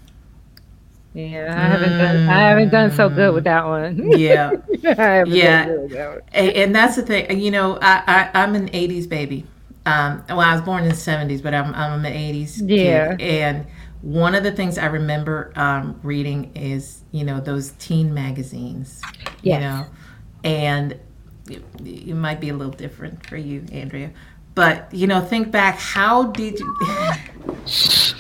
[1.13, 2.29] Yeah, I haven't done.
[2.29, 4.01] I haven't done so good with that one.
[4.17, 4.53] Yeah.
[4.85, 5.65] I Yeah.
[5.65, 6.21] done good with that one.
[6.33, 7.41] and, and that's the thing.
[7.41, 8.03] You know, I,
[8.35, 9.45] I I'm an '80s baby.
[9.87, 13.17] Um, well, I was born in the '70s, but I'm I'm an '80s Yeah.
[13.17, 13.21] kid.
[13.21, 13.67] And
[14.03, 19.01] one of the things I remember um, reading is you know those teen magazines.
[19.43, 19.87] You know,
[20.45, 20.93] and
[21.49, 24.11] it, it might be a little different for you, Andrea.
[24.55, 25.77] But you know, think back.
[25.79, 26.77] How did you?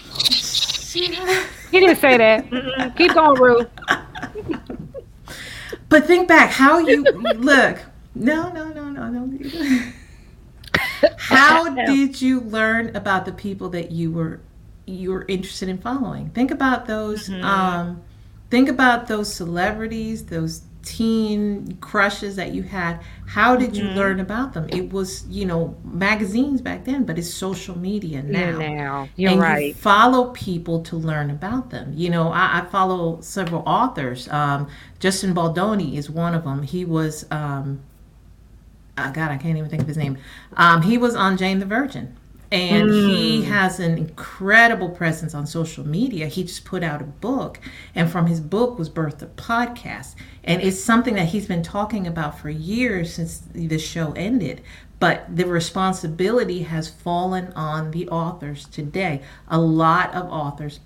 [0.92, 2.50] He didn't say that.
[2.50, 2.96] Mm-mm.
[2.96, 3.66] Keep going, Rue.
[5.88, 7.79] But think back how you look.
[8.14, 9.92] No, no, no, no, no.
[11.18, 14.40] How did you learn about the people that you were
[14.87, 16.31] you were interested in following?
[16.31, 18.03] Think about those um
[18.50, 23.00] think about those celebrities, those teen crushes that you had.
[23.26, 24.66] How did you learn about them?
[24.70, 29.44] It was, you know, magazines back then, but it's social media now, Yeah, now you're
[29.44, 31.92] and you follow people to learn about them.
[31.94, 34.28] You know, I, I follow several authors.
[34.28, 36.62] Um, Justin Baldoni is one of them.
[36.62, 37.80] He was, um,
[38.98, 40.18] oh God, I can't even think of his name.
[40.56, 42.16] Um, he was on Jane the Virgin.
[42.52, 43.29] And he
[43.60, 46.26] has an incredible presence on social media.
[46.26, 47.60] He just put out a book,
[47.94, 50.14] and from his book was birthed a podcast.
[50.42, 54.62] And it's something that he's been talking about for years since the show ended.
[54.98, 59.20] But the responsibility has fallen on the authors today.
[59.48, 60.80] A lot of authors,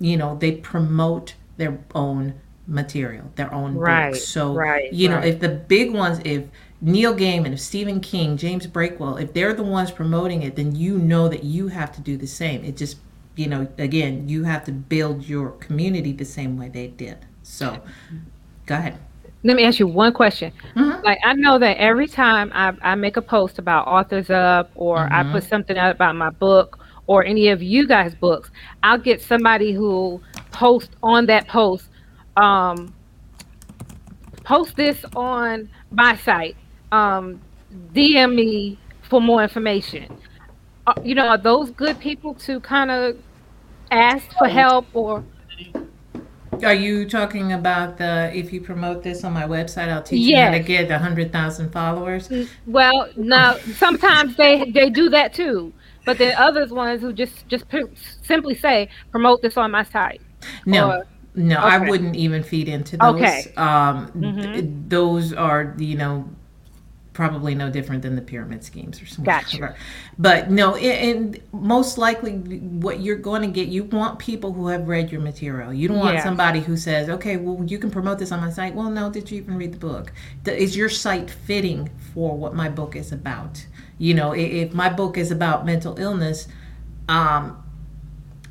[0.00, 2.34] you know, they promote their own
[2.66, 4.24] material, their own Right, books.
[4.24, 5.28] So, right, you know, right.
[5.28, 6.44] if the big ones, if
[6.80, 10.98] Neil Gaiman, if Stephen King, James Breakwell, if they're the ones promoting it, then you
[10.98, 12.64] know that you have to do the same.
[12.64, 12.98] It just,
[13.36, 17.18] you know, again, you have to build your community the same way they did.
[17.42, 17.80] So,
[18.66, 18.98] go ahead.
[19.44, 20.52] Let me ask you one question.
[20.74, 21.02] Mhm.
[21.04, 25.12] Like I know that every time I, I make a post about authors up or
[25.12, 25.32] I Mm-hmm.
[25.32, 28.50] put something out about my book or any of you guys' books,
[28.82, 31.88] I'll get somebody who post on that post,
[32.36, 32.94] um,
[34.44, 36.56] post this on my site,
[36.92, 37.40] um,
[37.94, 40.06] DM me for more information.
[40.86, 43.16] Uh, you know, are those good people to kind of
[43.90, 45.24] ask for help or
[46.64, 50.36] Are you talking about the if you promote this on my website, I'll teach you
[50.36, 52.28] how to get a hundred thousand followers?
[52.66, 53.58] Well, no.
[53.76, 55.72] Sometimes they they do that too,
[56.04, 57.64] but then others ones who just just
[58.22, 60.20] simply say promote this on my site.
[60.66, 63.14] No, Or- no, I wouldn't even feed into those.
[63.14, 63.52] Okay.
[63.56, 64.52] Um, Mhm.
[64.54, 66.28] th- those are you know
[67.18, 69.24] probably no different than the pyramid schemes or something.
[69.34, 69.74] Gotcha.
[70.20, 74.86] But no, and most likely what you're going to get, you want people who have
[74.86, 75.74] read your material.
[75.74, 76.22] You don't want Yeah.
[76.22, 79.32] somebody who says, "Okay, well, you can promote this on my site." Well, no, did
[79.32, 80.12] you even read the book?
[80.46, 83.66] Is your site fitting for what my book is about?
[83.98, 86.46] You know, if my book is about mental illness,
[87.08, 87.60] um,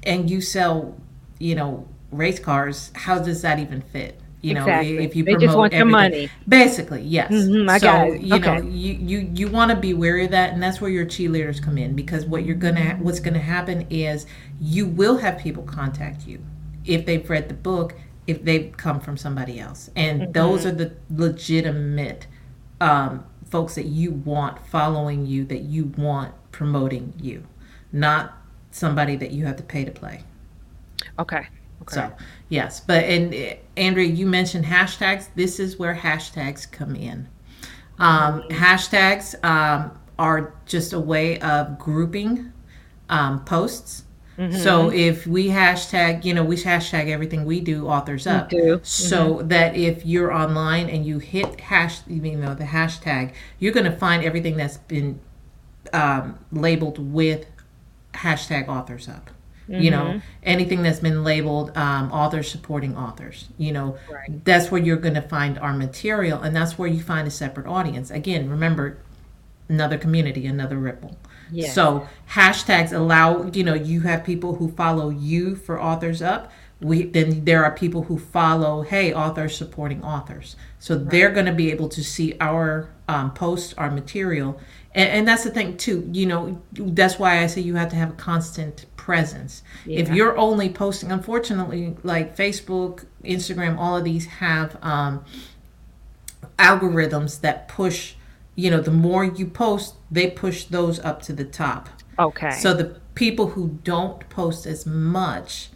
[0.04, 0.98] and you sell,
[1.40, 4.20] you know, race cars, how does that even fit?
[4.42, 4.98] You know, Exactly.
[4.98, 6.32] if you They just want your money.
[6.48, 7.50] Basically, yes.
[7.50, 8.22] Mhm, I so got it.
[8.22, 11.06] you know, you you you want to be wary of that, and that's where your
[11.06, 14.26] cheerleaders come in because what you're gonna what's gonna happen is
[14.60, 16.42] you will have people contact you
[16.86, 17.96] if they've read the book
[18.28, 20.68] if they've come from somebody else, and those Mm-hmm.
[20.68, 22.28] are the legitimate
[22.82, 27.44] um, folks that you want following you, that you want promoting you,
[27.94, 28.34] not
[28.72, 30.24] somebody that you have to pay to play.
[31.20, 31.48] Okay.
[31.88, 32.08] Okay.
[32.08, 32.14] So
[32.50, 35.28] yes, but and uh, Andrea, you mentioned hashtags.
[35.36, 37.28] This is where hashtags come in.
[38.00, 42.52] Um, hashtags um, are just a way of grouping
[43.10, 44.04] um, posts.
[44.52, 48.50] So if we hashtag, you know, we hashtag everything we do, authors up.
[48.50, 48.80] do.
[48.84, 53.92] So that if you're online and you hit hash, you know, the hashtag, you're going
[53.92, 55.20] to find everything that's been
[55.92, 57.48] um, labeled with
[58.14, 59.32] hashtag authors up
[59.68, 63.98] you know anything that's been labeled um, authors supporting authors you know.
[64.10, 64.46] Right.
[64.46, 67.68] that's where you're going to find our material and that's where you find a separate
[67.68, 68.12] audience.
[68.12, 69.00] Again remember
[69.70, 71.18] another community another ripple.
[71.52, 71.74] Yes.
[71.74, 76.52] so hashtags allow you know you have people who follow you for authors up.
[76.80, 80.56] We then there are people who follow hey authors supporting authors.
[80.80, 84.60] So they're going to be able to see our um, post our material.
[84.94, 87.96] And, and that's the thing too you know that's why i say you have to
[87.96, 94.26] have a constant presence if you're only posting unfortunately like facebook instagram all of these
[94.26, 95.24] have um,
[96.60, 98.16] algorithms that push
[98.56, 101.88] you know the more you post they push those up to the top
[102.20, 102.52] Okay.
[102.52, 105.70] so the people who don't post as much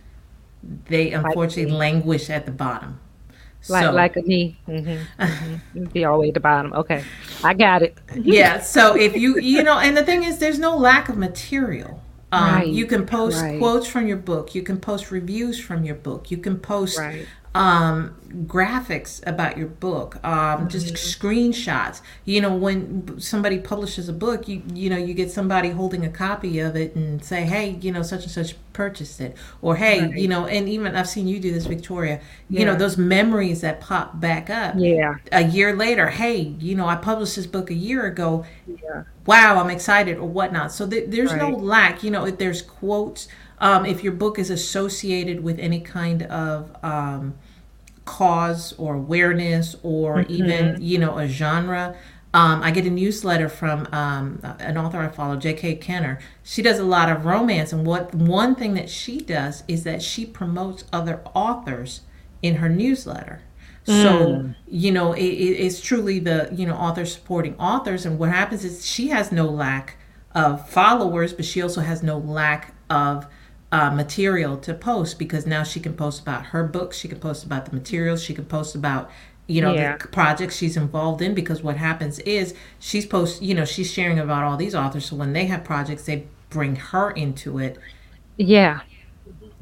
[0.89, 1.77] they unfortunately me.
[1.77, 2.99] languish at the bottom
[3.69, 4.57] like so like me.
[4.67, 5.84] Mm-hmm, mm-hmm.
[5.86, 6.73] Be all the way at the bottom.
[6.73, 7.03] Okay.
[7.43, 7.95] I got it.
[8.15, 12.01] yeah so if you you know and the thing is there's no lack of material
[12.32, 13.59] Um, Right, You can post right.
[13.59, 14.55] quotes from your book.
[14.55, 16.32] You can post reviews from your book.
[16.32, 17.25] You can post Right.
[17.53, 18.15] Um,
[18.47, 21.99] graphics about your book, um, just screenshots.
[22.23, 26.09] You know, when somebody publishes a book, you you know you get somebody holding a
[26.09, 30.01] copy of it and say, hey, you know, such and such purchased it, or hey,
[30.01, 30.17] Right.
[30.17, 32.21] you know, and even I've seen you do this, Victoria.
[32.49, 35.15] You know, those memories that pop back up Yeah.
[35.33, 36.07] a year later.
[36.09, 39.03] Hey, you know, I published this book a year ago Yeah.
[39.25, 40.71] wow, I'm excited or whatnot.
[40.71, 42.01] So th- there's no lack.
[42.03, 43.27] You know, if there's quotes,
[43.59, 47.35] um, if your book is associated with any kind of um,
[48.12, 51.95] cause or awareness or even, you know, a genre.
[52.34, 55.76] Um, I get a newsletter from um, an author I follow, J.K.
[55.76, 56.20] Kenner.
[56.43, 60.01] She does a lot of romance, and what one thing that she does is that
[60.01, 62.01] she promotes other authors
[62.41, 63.41] in her newsletter.
[63.84, 68.30] So you know, it, it, it's truly the you know author supporting authors, and what
[68.30, 69.97] happens is she has no lack
[70.34, 73.26] of followers, but she also has no lack of
[73.72, 77.45] uh, material to post because now she can post about her books, she can post
[77.45, 79.09] about the materials, she can post about
[79.47, 79.97] you know Yeah.
[79.97, 84.19] the projects she's involved in because what happens is she's post you know she's sharing
[84.19, 85.05] about all these authors.
[85.05, 87.78] So when they have projects they bring her into it.
[88.38, 88.82] Yeah.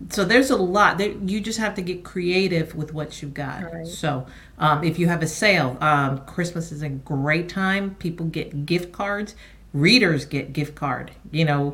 [0.10, 1.12] so there's a lot there.
[1.12, 3.64] You just have to get creative with what you've got.
[3.72, 3.86] Right.
[3.88, 4.26] so
[4.58, 7.96] um, if you have a sale um, christmas is a great time.
[7.96, 9.36] People get gift cards.
[9.74, 11.12] Readers get gift card.
[11.32, 11.74] You know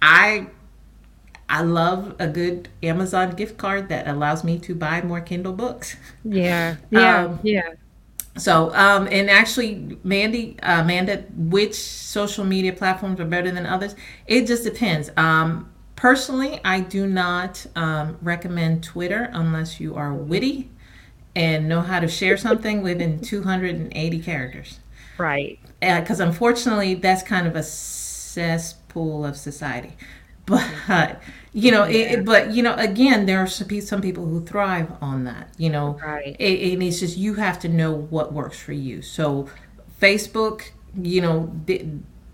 [0.00, 0.46] i
[1.48, 5.96] i love a good amazon gift card that allows me to buy more kindle books
[6.24, 6.76] Yeah.
[6.90, 7.24] Yeah.
[7.24, 7.74] Um, yeah.
[8.36, 13.96] so, um, and actually, Mandy, uh, Amanda, which social media platforms are better than others?
[14.26, 15.10] It just depends.
[15.16, 20.70] Um, personally, I do not um, recommend Twitter unless you are witty
[21.36, 24.80] and know how to share something within 280 characters.
[25.18, 25.58] Right.
[25.80, 29.96] Because unfortunately, that's kind of a cesspool of society.
[30.48, 31.20] But
[31.52, 34.90] you know, it, it- but you know, again, there are some some people who thrive
[35.00, 35.52] on that.
[35.58, 36.36] You know, Right.
[36.38, 39.02] it, and it's just you have to know what works for you.
[39.02, 39.48] So,
[40.00, 41.52] Facebook, you know,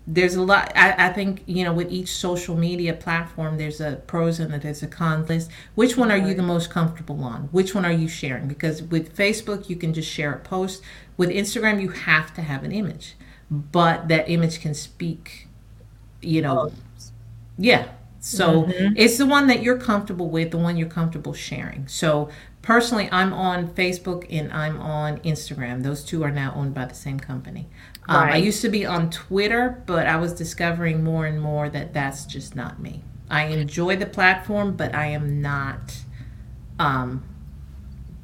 [0.07, 0.71] there's a lot.
[0.75, 4.83] I, I think you know, with each social media platform, there's a pros and there's
[4.83, 5.49] a con list.
[5.73, 7.43] Which one are you the most comfortable on?
[7.51, 8.47] Which one are you sharing?
[8.47, 10.81] Because with Facebook, you can just share a post.
[11.17, 13.15] With Instagram, you have to have an image,
[13.49, 15.47] but that image can speak.
[16.21, 16.71] You know,
[17.57, 17.87] yeah.
[18.25, 21.87] So it's the one that you're comfortable with, the one you're comfortable sharing.
[21.87, 22.29] So
[22.63, 25.83] personally, I'm on Facebook and I'm on Instagram.
[25.83, 27.67] Those two are now owned by the same company.
[28.07, 31.93] Um, I used to be on Twitter, but I was discovering more and more that
[31.93, 33.03] that's just not me.
[33.29, 35.97] I enjoy the platform, but I am not.
[36.79, 37.23] Um,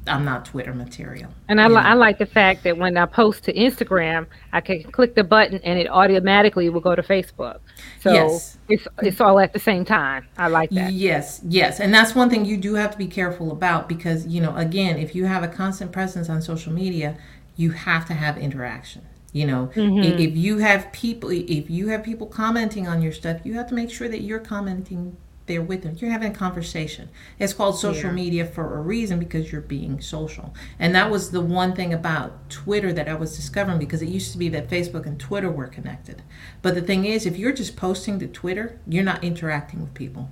[0.06, 1.30] I'm not Twitter material.
[1.48, 4.82] And I, li- I like the fact that when I post to Instagram, I can
[4.84, 7.60] click the button and it automatically will go to Facebook.
[8.00, 8.58] So Yes.
[8.68, 10.26] it's it's all at the same time.
[10.36, 10.92] I like that.
[10.92, 11.78] Yes, yes.
[11.78, 14.98] And that's one thing you do have to be careful about because, you know, again,
[14.98, 17.16] if you have a constant presence on social media,
[17.56, 19.02] you have to have interaction.
[19.32, 20.18] You know, if, mm-hmm.
[20.20, 23.74] if you have people if you have people commenting on your stuff, you have to
[23.74, 25.16] make sure that you're commenting
[25.52, 25.94] there with them.
[25.98, 27.08] You're having a conversation.
[27.38, 28.16] It's called social Yeah.
[28.16, 30.54] media for a reason because you're being social.
[30.78, 34.32] And that was the one thing about Twitter that I was discovering because it used
[34.32, 36.22] to be that Facebook and Twitter were connected.
[36.62, 40.30] But the thing is, if you're just posting to Twitter, you're not interacting with people.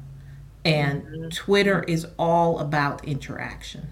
[0.64, 1.28] And mm-hmm.
[1.28, 3.88] Twitter is all about interaction.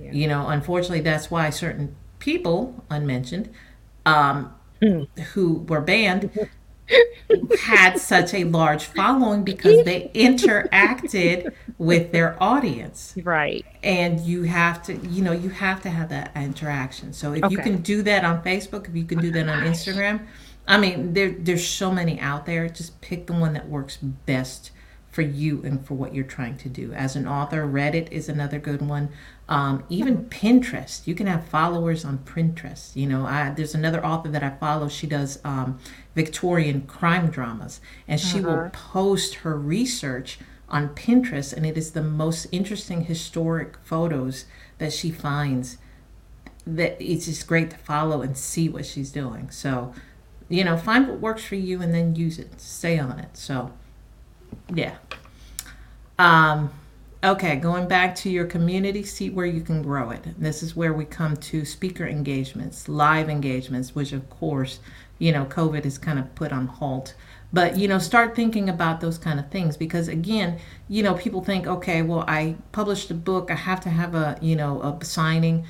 [0.00, 0.12] Yeah.
[0.12, 3.48] You know, unfortunately, that's why certain people, unmentioned,
[4.04, 5.08] um, mm.
[5.34, 6.44] who were banned, mm-hmm.
[7.60, 13.14] Had such a large following because they interacted with their audience.
[13.22, 13.64] Right.
[13.82, 17.12] and you have to you know you have to have that interaction.
[17.12, 20.26] So if you can do that on facebook if you can do that on instagram
[20.66, 22.68] i mean there there's so many out there.
[22.68, 24.70] Just pick the one that works best
[25.10, 26.92] for you and for what you're trying to do.
[26.94, 29.10] As an author reddit is another good one
[29.52, 34.28] um, even pinterest you can have followers on pinterest you know I, there's another author
[34.30, 35.78] that i follow she does um,
[36.14, 40.38] victorian crime dramas and she will post her research
[40.72, 44.46] on Pinterest, and it is the most interesting historic photos
[44.78, 45.76] that she finds.
[46.66, 49.50] That it's just great to follow and see what she's doing.
[49.50, 49.92] So,
[50.48, 52.60] you know, find what works for you and then use it.
[52.60, 53.36] Stay on it.
[53.36, 53.72] So,
[54.72, 54.96] yeah.
[56.18, 56.72] Um,
[57.24, 60.24] okay, going back to your community, see where you can grow it.
[60.38, 64.80] This is where we come to speaker engagements, live engagements, which of course,
[65.18, 67.14] you know, COVID is kind of put on halt.
[67.52, 70.58] But you know, start thinking about those kind of things because again,
[70.88, 74.38] you know, people think, okay, well, I published a book, I have to have a,
[74.40, 75.64] you know, a signing.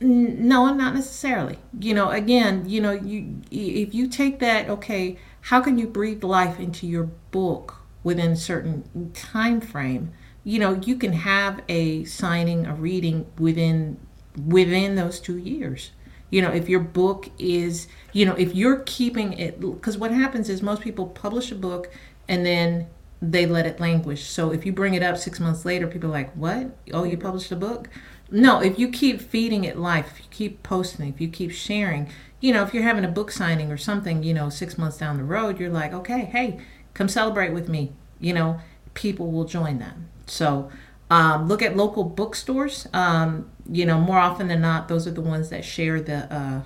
[0.00, 1.58] No, not necessarily.
[1.78, 6.22] You know, again, you know, you if you take that, okay, how can you breathe
[6.22, 10.12] life into your book within a certain time frame,
[10.44, 13.98] you know, you can have a signing, a reading within
[14.46, 15.90] within those two years.
[16.30, 20.48] You know, if your book is, you know, if you're keeping it, because what happens
[20.48, 21.90] is most people publish a book
[22.28, 22.86] and then
[23.20, 24.26] they let it languish.
[24.26, 26.76] So if you bring it up six months later, people are like, what?
[26.92, 27.88] Oh, you published a book?
[28.30, 32.08] No, if you keep feeding it life, if you keep posting, if you keep sharing,
[32.40, 35.16] you know, if you're having a book signing or something, you know, six months down
[35.16, 36.60] the road, you're like, okay, hey,
[36.94, 37.92] come celebrate with me.
[38.20, 38.60] You know,
[38.94, 39.96] people will join that.
[40.30, 40.70] So
[41.10, 42.86] um, look at local bookstores.
[42.92, 46.60] Um, you know, more often than not, those are the ones that share the uh,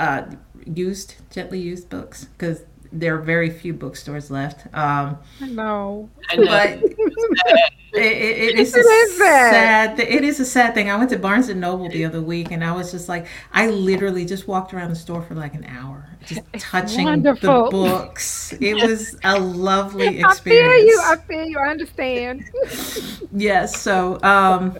[0.00, 0.22] uh,
[0.64, 4.66] used, gently used books because there are very few bookstores left.
[4.74, 6.08] Um, No.
[6.30, 6.46] I know.
[6.46, 7.62] but it,
[7.94, 9.50] it, it is a It is sad.
[9.52, 9.96] sad.
[9.96, 10.90] thi- It is a sad thing.
[10.90, 13.68] I went to Barnes and Noble the other week, and I was just like, I
[13.68, 17.64] literally just walked around the store for like an hour, just touching wonderful.
[17.64, 18.52] the books.
[18.60, 20.24] It was a lovely experience.
[20.24, 20.88] I feel experience.
[20.88, 21.02] you.
[21.04, 21.58] I feel you.
[21.58, 22.44] I understand.
[23.32, 23.76] yes.
[23.80, 24.76] So, um,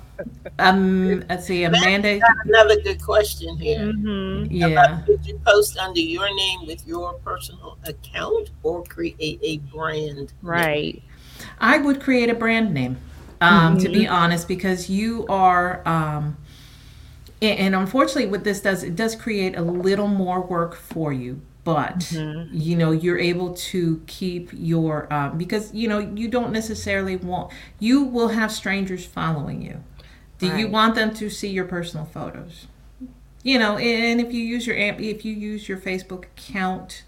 [0.58, 2.20] um, let's see, Amanda.
[2.44, 3.92] Another good question here.
[3.92, 5.02] hmm Yeah.
[5.06, 10.32] Did you post under your name with your personal account or create a brand?
[10.42, 11.02] Right.
[11.60, 12.96] I would create a brand name,
[13.40, 13.92] um, to Mm-hmm.
[13.92, 16.47] be honest, because you are, um, a-
[17.40, 21.40] and unfortunately, what this does, it does create a little more work for you.
[21.64, 22.56] But Mm-hmm.
[22.56, 27.52] you know you're able to keep your um, because you know you don't necessarily want
[27.78, 29.82] you will have strangers following you.
[30.38, 32.68] Do you want them to see your personal photos?
[33.42, 37.04] You know, and if you use your if you use your Facebook account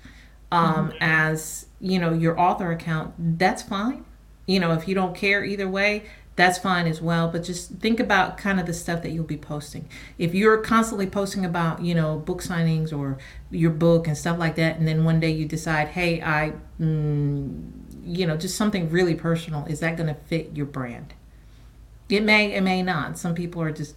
[0.53, 4.05] um, as you know your author account, that's fine.
[4.47, 6.05] You know, if you don't care either way,
[6.41, 7.29] that's fine as well.
[7.29, 9.87] But just think about kind of the stuff that you'll be posting.
[10.17, 13.19] If you're constantly posting about you know book signings or
[13.51, 17.71] your book and stuff like that, and then one day you decide, hey, I, mm,
[18.03, 21.13] you know, just something really personal, is that going to fit your brand?
[22.09, 23.19] It may, it may not.
[23.19, 23.95] Some people are just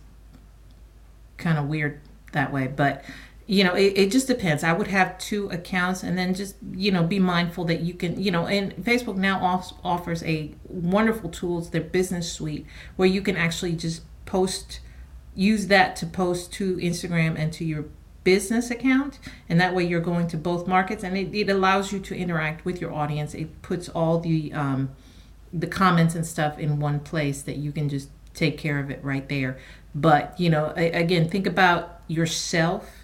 [1.37, 2.01] kind of weird
[2.33, 3.05] that way, but
[3.45, 4.63] you know, it, it just depends.
[4.63, 8.21] I would have two accounts and then just, you know, be mindful that you can,
[8.21, 12.65] you know, and Facebook now off, offers a wonderful tools, their business suite,
[12.95, 14.79] where you can actually just post,
[15.35, 17.85] use that to post to Instagram and to your
[18.23, 19.19] business account.
[19.49, 22.63] And that way you're going to both markets and it, it allows you to interact
[22.63, 23.33] with your audience.
[23.33, 24.91] It puts all the, um,
[25.51, 29.03] the comments and stuff in one place that you can just take care of it
[29.03, 29.59] right there.
[29.93, 33.02] But, you know, again, think about yourself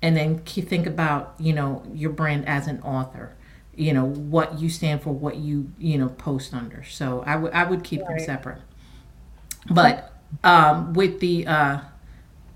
[0.00, 3.34] and then think about, you know, your brand as an author.
[3.74, 6.82] You know, what you stand for, what you, you know, post under.
[6.82, 8.60] So I would I would keep them separate.
[9.70, 11.80] But um, with the uh,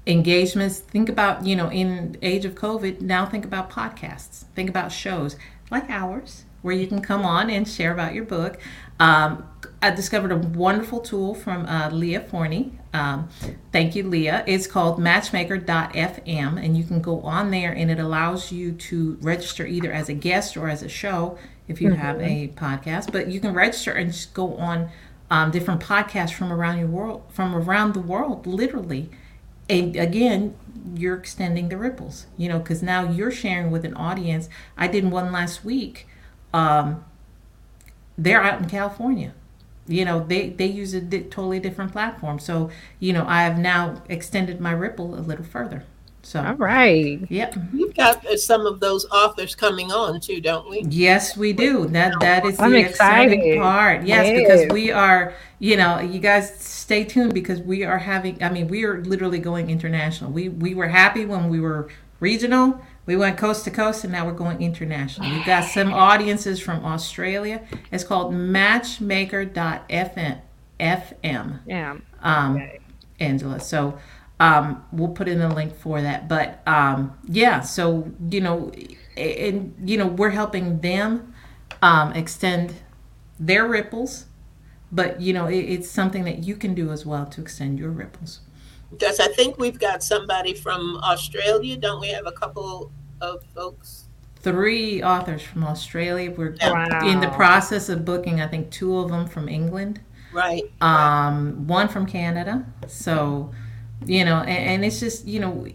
[0.07, 4.47] engagements, think about, you know, in age of COVID, now think about podcasts.
[4.55, 5.37] Think about shows
[5.71, 8.59] like ours where you can come on and share about your book.
[8.99, 9.45] Um,
[9.81, 12.79] I discovered a wonderful tool from uh, Leah Forney.
[12.95, 13.29] Um,
[13.73, 14.45] thank you, Leah.
[14.47, 19.67] It's called matchmaker.fm, and you can go on there and it allows you to register
[19.67, 21.39] either as a guest or as a show
[21.69, 23.11] if you have a podcast.
[23.13, 24.91] But you can register and just go on
[25.31, 29.09] um, different podcasts from around your world, from around the world, literally.
[29.71, 30.55] And again,
[30.95, 34.51] you're extending the ripples, you know, because now you're sharing with an audience.
[34.77, 36.07] I did one last week.
[36.53, 37.05] Um,
[38.19, 39.33] they're out in California.
[39.89, 42.39] You know, they, they use a di- totally different platform.
[42.39, 42.71] So,
[43.01, 45.85] you know, I have now extended my ripple a little further.
[46.25, 47.19] So, All right.
[47.29, 47.57] yep.
[47.73, 50.83] We've got uh, some of those authors coming on too, don't we?
[50.89, 51.87] Yes, we do.
[51.89, 53.61] That that is the I'm exciting excited.
[53.61, 54.05] part.
[54.07, 54.39] Yes, Yes.
[54.39, 58.69] because we are, you know, you guys stay tuned because we are having I mean,
[58.69, 60.31] we are literally going international.
[60.31, 61.89] We we were happy when we were
[62.21, 62.81] regional.
[63.05, 65.31] We went coast to coast and now we're going international.
[65.31, 67.67] We've got some audiences from Australia.
[67.91, 70.41] It's called matchmaker.fm
[70.81, 71.97] FM Yeah.
[72.23, 72.79] um, Okay.
[73.21, 73.61] Angela.
[73.61, 73.99] So
[74.41, 76.29] um, we'll put in a link for that.
[76.29, 78.73] But um, yeah, so you know,
[79.17, 81.33] and you know, we're helping them
[81.81, 82.75] um, extend
[83.39, 84.27] their ripples.
[84.91, 87.91] But you know, it, it's something that you can do as well to extend your
[87.91, 88.41] ripples.
[88.93, 91.77] Because I think we've got somebody from Australia.
[91.77, 94.05] Don't we have a couple of folks?
[94.37, 96.31] Three authors from Australia.
[96.31, 97.09] We're Wow.
[97.09, 98.41] in the process of booking.
[98.41, 100.01] I think two of them from England.
[100.33, 100.63] Right.
[100.81, 102.65] um, one from Canada.
[102.89, 103.53] So,
[104.07, 105.67] you know, and, and it's just you know,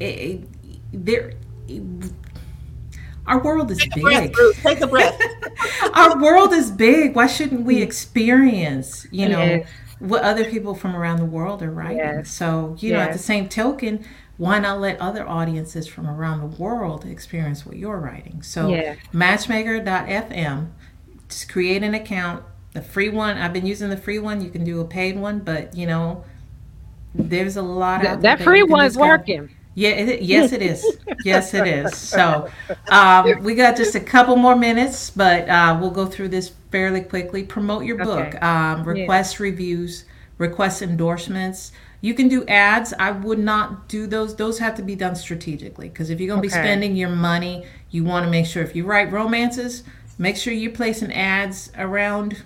[0.00, 0.40] it, it,
[0.92, 1.32] there.
[3.26, 4.56] Our world is Take a breath, big.
[4.62, 5.20] Take a breath.
[5.92, 7.14] Our world is big.
[7.14, 9.68] Why shouldn't we experience, you know, Yes.
[9.98, 11.96] What other people from around the world are writing?
[11.96, 12.30] Yes.
[12.30, 14.04] So, you know, at the same token,
[14.36, 18.42] why not let other audiences from around the world experience what you're writing?
[18.42, 18.94] So, Yeah.
[19.12, 20.68] matchmaker.fm
[21.28, 22.44] just create an account.
[22.72, 24.40] The free one, I've been using the free one.
[24.42, 26.24] You can do a paid one, but you know,
[27.14, 29.50] there's a lot That, of that free one's working.
[29.78, 30.84] Yeah, it, yes, it is.
[31.24, 31.96] Yes, it is.
[31.96, 32.48] So
[32.90, 37.00] um, we got just a couple more minutes, but uh, we'll go through this fairly
[37.00, 37.42] quickly.
[37.44, 38.34] Promote your book.
[38.34, 38.38] Okay.
[38.38, 40.04] Um, request reviews.
[40.38, 41.72] Request endorsements.
[42.00, 42.92] You can do ads.
[42.98, 44.34] I would not do those.
[44.34, 47.64] Those have to be done strategically because if you're going to be spending your money,
[47.90, 49.84] you want to make sure if you write romances,
[50.18, 52.42] make sure you're placing ads around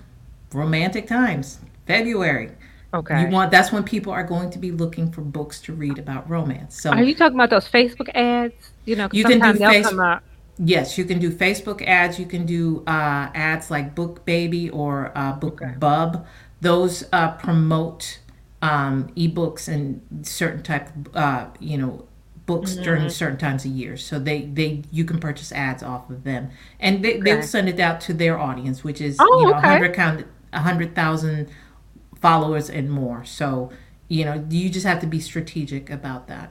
[0.51, 1.59] romantic times.
[1.87, 2.51] February.
[2.93, 3.21] Okay.
[3.21, 6.29] You want that's when people are going to be looking for books to read about
[6.29, 6.79] romance.
[6.81, 8.53] So Are you talking about those Facebook ads?
[8.85, 10.23] You know, You can do sometimes they'll come out.
[10.59, 12.19] Yes, you can do Facebook ads.
[12.19, 15.73] You can do uh, ads like BookBaby or uh, Book Okay.
[15.79, 16.27] Bub.
[16.61, 18.19] Those uh, promote
[18.61, 22.05] um, ebooks and certain type, of, uh, you know,
[22.45, 22.83] books Mm-hmm.
[22.83, 23.97] during certain times of year.
[23.97, 27.21] So they they you can purchase ads off of them, and they, Okay.
[27.21, 29.67] they'll send it out to their audience, which is Oh, you know okay.
[29.67, 31.49] hundred count hundred thousand
[32.23, 33.23] followers and more.
[33.25, 33.71] So
[34.07, 36.49] you know you just have to be strategic about that.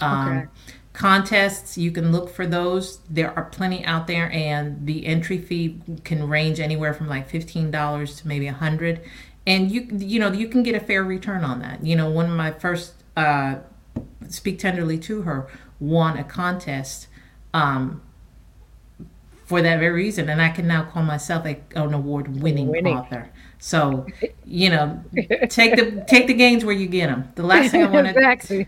[0.00, 0.46] Um, Okay.
[0.92, 2.98] Contests, you can look for those.
[3.08, 7.70] There are plenty out there, and the entry fee can range anywhere from like fifteen
[7.70, 9.00] dollars to maybe a hundred.
[9.46, 11.84] And you you know you can get a fair return on that.
[11.86, 13.56] You know, one of my first uh,
[14.28, 15.48] speak tenderly to her
[15.78, 17.06] won a contest
[17.54, 18.02] um,
[19.44, 22.96] for that very reason, and I can now call myself a, an award-winning Winning.
[22.96, 23.30] author.
[23.60, 24.06] So,
[24.44, 25.02] you know,
[25.50, 27.30] take the take the gains where you get them.
[27.34, 28.66] The last thing I want to exactly.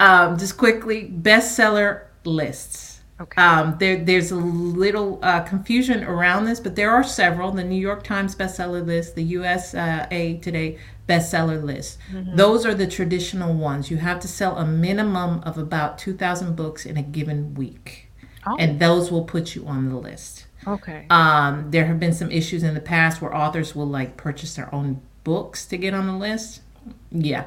[0.00, 3.00] um, just quickly bestseller lists.
[3.20, 3.42] Okay.
[3.42, 7.50] Um, there, there's a little uh, confusion around this, but there are several.
[7.50, 10.78] The New York Times bestseller list, the USA Today
[11.08, 11.98] bestseller list.
[12.12, 12.36] Mm-hmm.
[12.36, 13.90] Those are the traditional ones.
[13.90, 18.04] You have to sell a minimum of about 2,000 books in a given week,
[18.46, 18.54] Oh.
[18.58, 20.46] and those will put you on the list.
[20.74, 21.06] Okay.
[21.10, 24.72] Um, there have been some issues in the past where authors will like purchase their
[24.74, 26.62] own books to get on the list.
[27.10, 27.44] Yeah.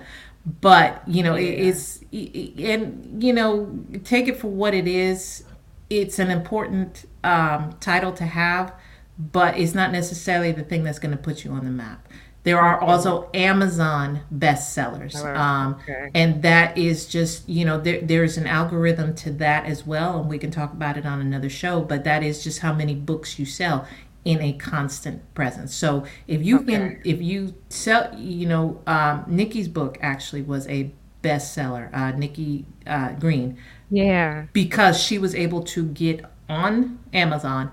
[0.59, 4.87] But, you know, it, it's, i- i- and, you know, take it for what it
[4.87, 5.43] is.
[5.89, 8.73] It's an important um, title to have,
[9.19, 12.07] but it's not necessarily the thing that's going to put you on the map.
[12.43, 15.15] There are also Amazon bestsellers.
[15.15, 16.09] Oh, Um, okay.
[16.15, 20.29] and that is just you know there, there's an algorithm to that as well and
[20.29, 23.37] we can talk about it on another show but that is just how many books
[23.37, 23.85] you sell
[24.25, 29.67] in a constant presence so if you can if you sell you know um, nikki's
[29.67, 30.91] book actually was a
[31.23, 33.57] bestseller uh, nikki uh, green
[33.89, 34.45] Yeah.
[34.53, 37.71] because she was able to get on amazon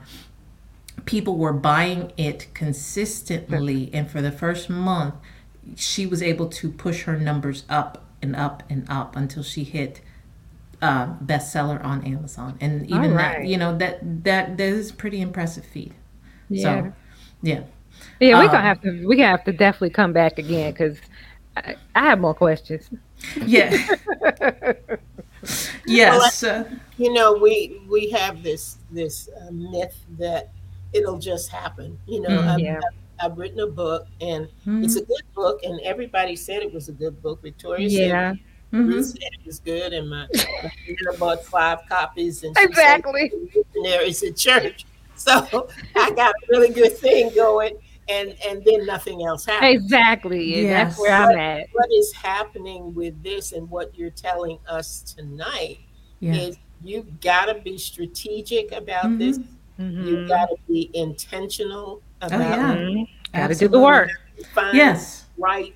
[1.06, 5.14] people were buying it consistently and for the first month
[5.76, 10.00] she was able to push her numbers up and up and up until she hit
[10.82, 15.64] uh, bestseller on amazon and even that you know that that that is pretty impressive
[15.64, 15.92] feat
[16.48, 16.62] Yeah.
[16.84, 16.92] so
[17.42, 17.62] yeah
[18.20, 19.06] Yeah, we're Um, gonna have to.
[19.06, 20.98] We gonna have to definitely come back again because
[21.56, 22.90] I, I have more questions.
[23.46, 23.70] yeah
[25.86, 26.64] yes uh,
[26.96, 30.50] you know we we have this this uh, myth that
[30.92, 32.48] it'll just happen you know Mhm.
[32.48, 32.80] I've, Yeah.
[33.20, 36.72] I've, I've written a book and mhm, it's a good book and everybody said it
[36.72, 38.38] was a good book victoria Yeah, said
[38.72, 39.02] mhm.
[39.04, 40.26] Said it was good and my,
[40.62, 43.32] my friend bought five copies and she said exactly.
[43.82, 44.84] there is a church
[45.16, 47.76] so i got a really good thing going
[48.08, 50.54] and and then nothing else happened Exactly.
[50.60, 50.88] And Yes.
[50.96, 51.66] That's where I'm at.
[51.72, 55.80] what is happening with this and what you're telling us tonight
[56.20, 59.18] yeah is you've got to be strategic about Mhm.
[59.18, 59.38] this.
[59.78, 60.06] Mhm.
[60.06, 62.72] You've got to be intentional about Oh, yeah.
[62.74, 62.78] it.
[62.92, 63.08] Mhm.
[63.32, 64.10] Gotta do the work.
[64.54, 65.74] Find yes the right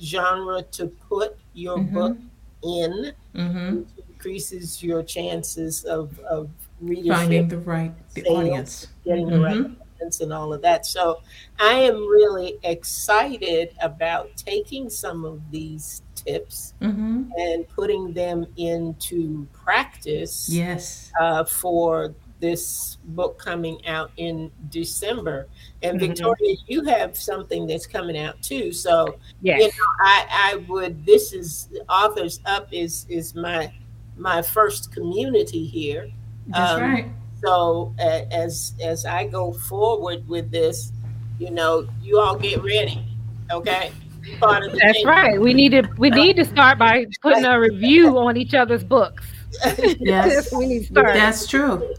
[0.00, 1.92] genre to put your Mhm.
[1.92, 2.16] book
[2.62, 6.48] in, hmm increases your chances of, of
[6.80, 8.38] readership, finding the right the Sales.
[8.38, 9.76] audience getting the right Mhm.
[9.94, 10.84] audience and all of that.
[10.86, 11.20] So
[11.60, 19.46] I am really excited about taking some of these tips hmm and putting them into
[19.52, 20.48] practice.
[20.50, 25.46] yes uh, for this book coming out in December.
[25.82, 26.08] And Mhm.
[26.08, 28.72] Victoria, you have something that's coming out too.
[28.72, 29.60] So Yes.
[29.60, 29.72] you know,
[30.02, 31.06] I, I would.
[31.06, 33.72] This is Authors Up is is my
[34.18, 36.08] my first community here.
[36.48, 37.06] that's Um, right
[37.44, 40.92] So a- as as I go forward with this,
[41.38, 43.04] you know, you all get ready.
[43.52, 43.92] Okay,
[44.40, 45.06] part of the That's team.
[45.06, 45.40] right.
[45.40, 45.82] We need to.
[45.98, 49.24] We need to start by putting a review on each other's books.
[50.00, 51.14] yes we need to start.
[51.14, 51.96] that's true And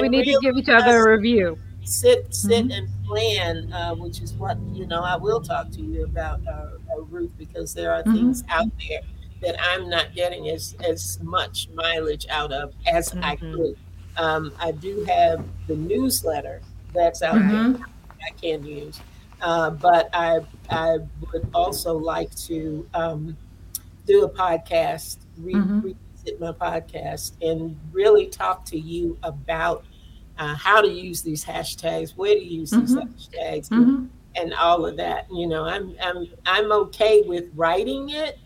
[0.00, 1.58] we need to give each other a review.
[1.82, 2.76] sit sit Mhm.
[2.78, 6.52] and plan uh, which is what you know i will talk to you about uh,
[6.52, 8.12] uh, ruth because there are Mhm.
[8.12, 9.00] things out there
[9.40, 13.52] that i'm not getting as as much mileage out of as i Mhm.
[13.56, 13.76] could
[14.18, 16.60] um, i do have the newsletter
[16.92, 17.74] that's out there
[18.22, 19.00] I can use.
[19.40, 20.98] Uh, but I I
[21.32, 23.34] would also like to um,
[24.06, 25.94] do a podcast, re- Mhm.
[26.38, 29.84] My podcast, and really talk to you about
[30.38, 33.12] uh, how to use these hashtags, where to use these Mhm.
[33.14, 34.08] hashtags, Mhm.
[34.36, 35.26] and all of that.
[35.30, 38.38] You know, I'm I'm I'm okay with writing it,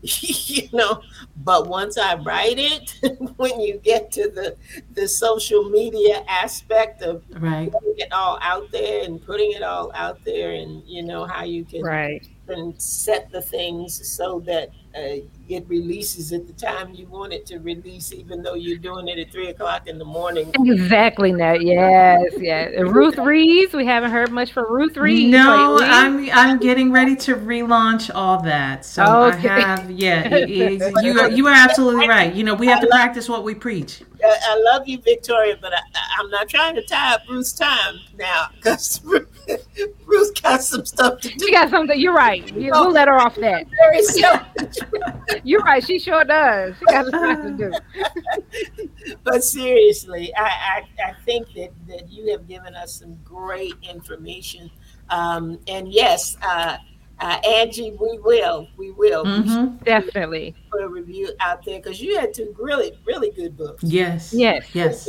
[0.02, 1.02] you know,
[1.44, 2.94] but once I write it,
[3.36, 4.56] when you get to the
[4.94, 7.70] the social media aspect of Right.
[7.70, 11.44] putting it all out there and putting it all out there, and you know how
[11.44, 12.26] you can Right.
[12.48, 17.46] and set the things so that uh, it releases at the time you want it
[17.46, 20.52] to release, even though you're doing it at three o'clock in the morning.
[20.64, 21.32] Exactly.
[21.32, 22.72] Now, yes, yes.
[22.78, 23.72] Ruth Reeves.
[23.72, 25.30] We haven't heard much from Ruth Reeves.
[25.32, 26.30] No, lately.
[26.30, 28.84] I'm I'm getting ready to relaunch all that.
[28.84, 29.48] So Okay.
[29.48, 30.28] I have yeah.
[30.34, 30.50] it-
[30.82, 32.34] it- you are, you are absolutely right.
[32.34, 34.02] You know we have to practice what we preach.
[34.22, 35.78] I, I love you, Victoria, but I,
[36.18, 41.28] I'm not trying to tie up Bruce's time now because Bruce got some stuff to
[41.28, 41.34] do.
[41.34, 41.52] She do.
[41.52, 41.98] got something.
[41.98, 42.46] You're right.
[42.54, 43.66] You, we'll let her off that.
[43.70, 44.74] Very selfish.
[45.44, 45.84] You're right.
[45.84, 46.74] She sure does.
[46.78, 48.88] She got something to do.
[49.24, 54.70] but seriously, I, I, I think that, that you have given us some great information.
[55.10, 56.76] Um, and yes, uh,
[57.20, 60.54] uh, Angie, we will, we will we should hmm Definitely.
[60.70, 63.82] put a review out there because you had two really, really good books.
[63.84, 64.32] Yes.
[64.32, 64.74] Yes.
[64.74, 65.08] Yes.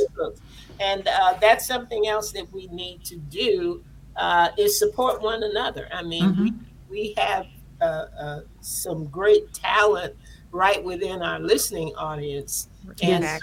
[0.80, 3.84] And uh, that's something else that we need to do
[4.16, 5.88] uh, is support one another.
[5.92, 6.52] I mean, we,
[6.88, 7.46] we have
[7.80, 10.14] uh, uh, some great talent
[10.52, 12.68] right within our listening audience.
[13.02, 13.40] And,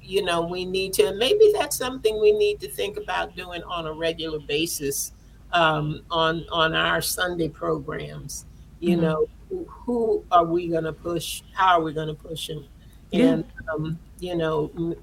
[0.00, 3.86] you know, we need to, maybe that's something we need to think about doing on
[3.86, 5.12] a regular basis
[5.52, 8.46] um, on, on our Sunday programs.
[8.80, 9.00] You Mhm.
[9.02, 11.42] know, who, who are we going to push?
[11.52, 12.64] How are we going to push them?
[13.10, 13.32] Yeah.
[13.32, 14.94] And, um, you know, m-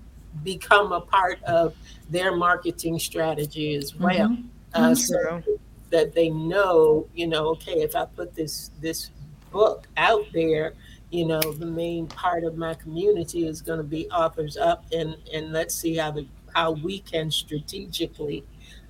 [0.44, 1.76] become a part of
[2.10, 4.30] their marketing strategy as well.
[4.30, 4.44] Mhm.
[4.74, 4.98] Uh, Mhm.
[4.98, 5.44] so.
[5.90, 9.12] That they know, you know, okay, if I put this this
[9.52, 10.74] book out there,
[11.12, 15.16] you know, the main part of my community is going to be authors up, and
[15.34, 18.44] and let's see how the how we can strategically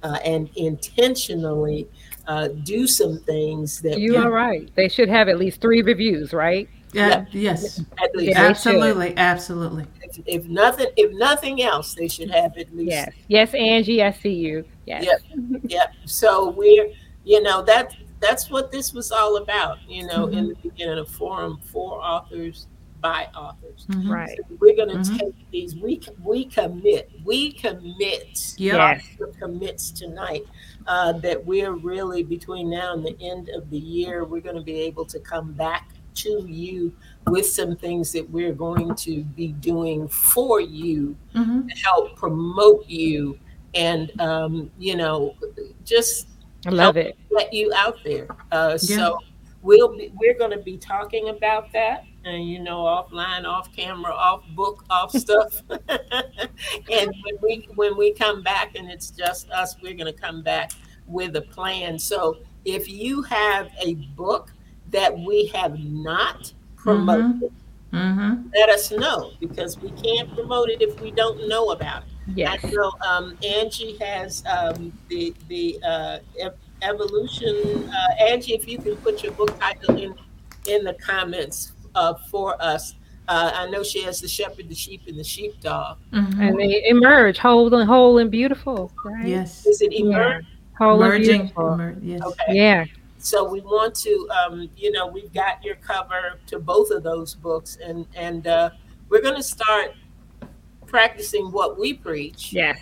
[0.04, 1.88] uh, and intentionally
[2.28, 4.70] uh, do some things that You we- are right.
[4.76, 6.70] They should have at least three reviews, right?
[6.94, 7.26] Yeah.
[7.32, 7.84] Yes.
[8.02, 8.46] at least Yeah.
[8.46, 9.16] Absolutely.
[9.18, 9.86] Absolutely.
[10.04, 13.14] if, if nothing if nothing else, they should have at least Yes.
[13.28, 14.64] Yes, Angie, I see you.
[14.88, 15.04] Yes.
[15.06, 15.62] Yep.
[15.68, 15.94] Yep.
[16.06, 16.88] So we're,
[17.26, 19.78] you know, that that's what this was all about.
[19.88, 22.68] You know, in the beginning, a forum for authors
[23.00, 23.86] by authors.
[23.90, 24.10] Mhm.
[24.10, 24.40] Right.
[24.60, 25.20] We're going to Mhm.
[25.20, 25.76] take these.
[25.76, 27.12] We we commit.
[27.24, 28.56] We commit.
[28.58, 28.74] Yep.
[28.76, 29.04] Yes.
[29.22, 30.46] Author commits tonight
[30.88, 34.24] uh, that we're really between now and the end of the year.
[34.26, 36.92] We're going to be able to come back to you
[37.28, 41.70] with some things that we're going to be doing for you Mhm.
[41.70, 43.38] to help promote you
[43.74, 45.36] and um, you know
[45.86, 46.28] just
[46.66, 47.18] I love it.
[47.32, 48.28] let you out there.
[48.52, 49.20] Uh, so
[49.62, 54.12] we'll be, we're going to be talking about that and you know offline off camera
[54.14, 55.62] off book off stuff.
[56.92, 60.42] And when we when we come back and it's just us we're going to come
[60.42, 60.72] back
[61.06, 61.98] with a plan.
[62.00, 64.52] So if you have a book
[64.92, 67.52] that we have not promoted
[67.94, 68.52] Mhm.
[68.54, 72.60] let us know because we can't promote it if we don't know about it Yes.
[72.64, 77.90] I know um, Angie has um, the the uh, ev- evolution.
[77.90, 80.14] Uh, Angie, if you can put your book title in
[80.68, 82.94] in the comments uh, for us.
[83.30, 85.98] Uh, I know she has the shepherd, the sheep, and the sheepdog.
[86.14, 86.40] Mhm.
[86.50, 88.90] And they emerge whole and whole and beautiful.
[89.04, 89.28] Right?
[89.28, 89.66] Yes.
[89.66, 90.06] Is it Yeah.
[90.06, 90.46] emerge?
[90.78, 91.74] Whole and beautiful.
[91.74, 92.22] Emer- yes.
[92.24, 92.56] Okay.
[92.56, 92.86] Yeah.
[93.20, 97.36] So we want to, um, you know, we've got your cover to both of those
[97.36, 98.70] books, and and uh,
[99.10, 99.94] we're going to start
[100.88, 102.52] practicing what we preach.
[102.54, 102.78] Yes.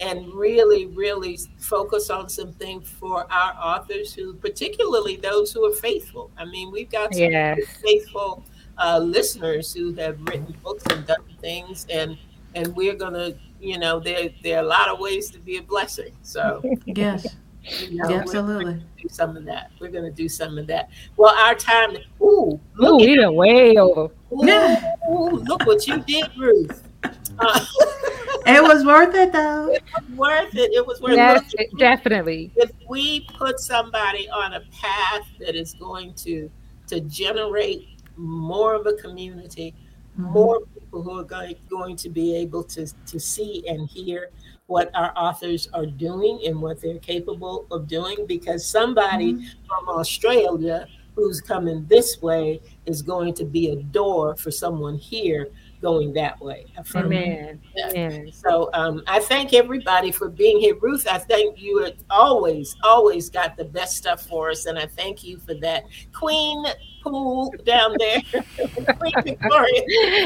[0.00, 6.32] and really, really focus on something for our authors who, particularly those who are faithful.
[6.36, 7.60] I mean, we've got some Yes.
[7.80, 8.44] faithful
[8.76, 12.18] uh, listeners who have written books and done things, and
[12.56, 15.62] and we're gonna, you know, there there are a lot of ways to be a
[15.62, 16.12] blessing.
[16.22, 17.24] So, Yes.
[17.62, 18.82] you know, Yeah, we're absolutely.
[19.00, 19.70] do some of that.
[19.80, 20.90] We're gonna do some of that.
[21.16, 21.96] Well, our time.
[22.20, 24.06] Ooh, Ooh, look we done way over.
[24.06, 24.10] at
[24.48, 24.94] Yeah.
[25.08, 26.82] ooh, look what you did, Ruth.
[28.46, 29.72] It was worth it though.
[29.72, 30.70] It was worth it.
[30.72, 31.70] It was worth Yes, it.
[31.78, 32.52] definitely.
[32.56, 36.50] if we put somebody on a path that is going to
[36.88, 39.74] to generate more of a community
[40.18, 40.30] mm-hmm.
[40.30, 44.30] more people who are going, going to be able to, to see and hear
[44.66, 49.66] what our authors are doing and what they're capable of doing because somebody mm-hmm.
[49.66, 55.48] from australia who's coming this way is going to be a door for someone here
[55.84, 56.64] going that way.
[56.82, 57.60] From- Amen.
[57.90, 58.32] Amen.
[58.32, 60.76] So um, I thank everybody for being here.
[60.80, 64.86] Ruth, I thank you have always, always got the best stuff for us, and I
[64.86, 65.84] thank you for that.
[66.12, 66.64] Queen
[67.04, 68.20] Pool down there,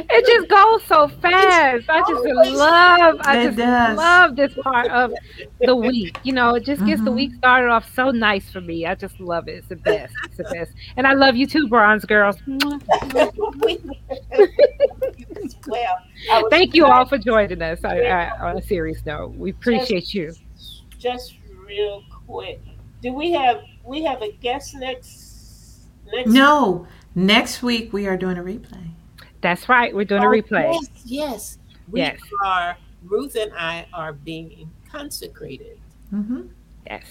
[0.09, 1.85] It just goes so fast.
[1.89, 2.25] I just
[2.57, 3.17] love.
[3.23, 5.13] I just love this part of
[5.61, 6.17] the week.
[6.23, 7.15] You know, it just gets the Mhm.
[7.17, 8.87] week started off so nice for me.
[8.87, 9.57] I just love it.
[9.57, 10.15] It's the best.
[10.27, 10.71] It's the best.
[10.97, 12.37] And I love you too, Bronze Girls.
[12.47, 12.81] Mwah.
[15.67, 15.97] well,
[16.31, 17.85] I was Thank you all for joining us.
[17.85, 20.33] I, I, on a serious note, we appreciate you.
[20.99, 21.35] Just
[21.67, 22.61] real quick,
[23.03, 25.25] do we have we have a guest next?
[26.13, 28.89] Next No, next week we are doing a replay.
[29.41, 29.95] That's right.
[29.95, 30.73] We're doing a Oh, replay.
[30.73, 31.59] Yes, yes.
[31.91, 32.19] We Yes.
[32.45, 32.77] are.
[33.05, 35.79] Ruth and I are being consecrated.
[36.11, 36.43] hmm
[36.87, 37.05] Yes.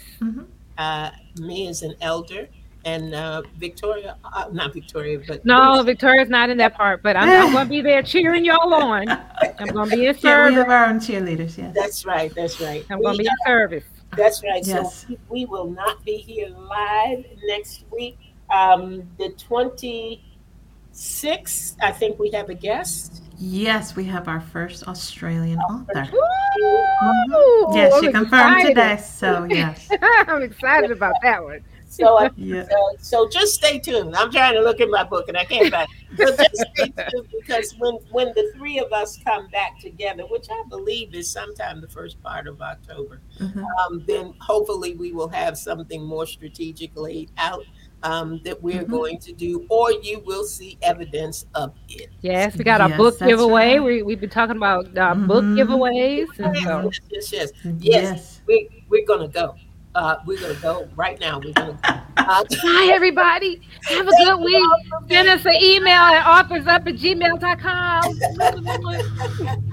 [0.77, 2.47] Uh, me as an elder,
[2.85, 7.29] and uh, Victoria, uh, not Victoria, but No, Victoria's not in that part, but I'm,
[7.29, 9.07] I'm going to be there cheering y'all on.
[9.59, 11.57] I'm going to be in Yeah, we have our own cheerleaders.
[11.57, 11.73] Yes.
[11.75, 12.33] That's right.
[12.35, 12.85] That's right.
[12.89, 13.83] I'm going to be in service.
[14.15, 14.65] That's right.
[14.65, 15.01] Yes.
[15.01, 18.17] So we, we will not be here live next week.
[18.49, 23.23] Um, the 26th, I think we have a guest.
[23.39, 26.07] Yes, we have our first Australian author.
[26.13, 28.69] Ooh, Yes, she I'm confirmed excited.
[28.69, 28.97] today.
[28.97, 29.87] So yes.
[30.27, 31.63] I'm excited about that one.
[31.89, 32.63] So, uh, Yeah.
[32.63, 34.13] uh, so just stay tuned.
[34.15, 36.17] I'm trying to look at my book and I can't find it.
[36.17, 40.47] So just stay tuned because when when the three of us come back together, which
[40.51, 43.63] I believe is sometime the first part of October, Mhm.
[43.85, 47.63] um, then hopefully we will have something more strategically out
[48.03, 48.89] um, that we're Mhm.
[48.89, 52.09] going to do, or you will see evidence of it.
[52.21, 53.77] Yes, we got our Yes, book giveaway.
[53.79, 53.83] right.
[53.83, 55.57] We, we've been talking about uh, book Mhm.
[55.57, 56.27] giveaways.
[56.35, 57.51] So, Yes, yes, yes.
[57.63, 57.75] Yes.
[57.79, 58.41] Yes.
[58.47, 59.55] We, we're going to go.
[59.95, 61.39] Uh, we're going to go right now.
[61.43, 61.93] We're going to go.
[62.27, 63.61] Uh, Hi, everybody.
[63.85, 64.69] Have a good week.
[65.07, 68.03] Send us an email at authorsup at gmail.com.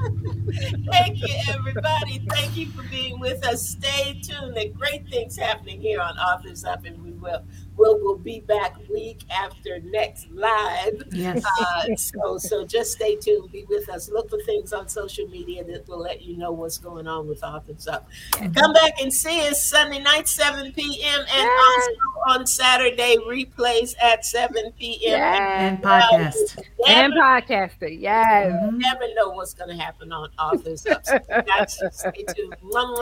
[0.93, 2.25] Thank you, everybody.
[2.31, 3.68] Thank you for being with us.
[3.70, 4.57] Stay tuned.
[4.57, 7.43] There great things happening here on Authors Up, and we will
[7.77, 11.03] we'll, we'll be back week after next live.
[11.12, 11.45] Yes.
[11.61, 13.51] Uh, so so just stay tuned.
[13.53, 14.09] Be with us.
[14.11, 17.43] Look for things on social media that will let you know what's going on with
[17.43, 18.09] Authors Up.
[18.55, 21.20] Come back and see us Sunday night, 7 p.m.
[21.20, 21.89] and Yes.
[22.29, 25.01] also on Saturday replays at 7 p.m.
[25.18, 25.61] Yes.
[25.72, 26.59] And podcast.
[26.89, 28.01] And Never, podcaster.
[28.01, 28.53] Yes.
[28.53, 28.79] Mhm.
[28.79, 31.05] never know what's going to happen on Authors Up.
[31.05, 32.55] So you got stay tuned.
[32.62, 32.99] Love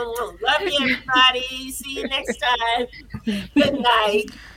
[0.63, 1.71] you, everybody.
[1.73, 2.87] See you next time.
[3.55, 4.25] Good night.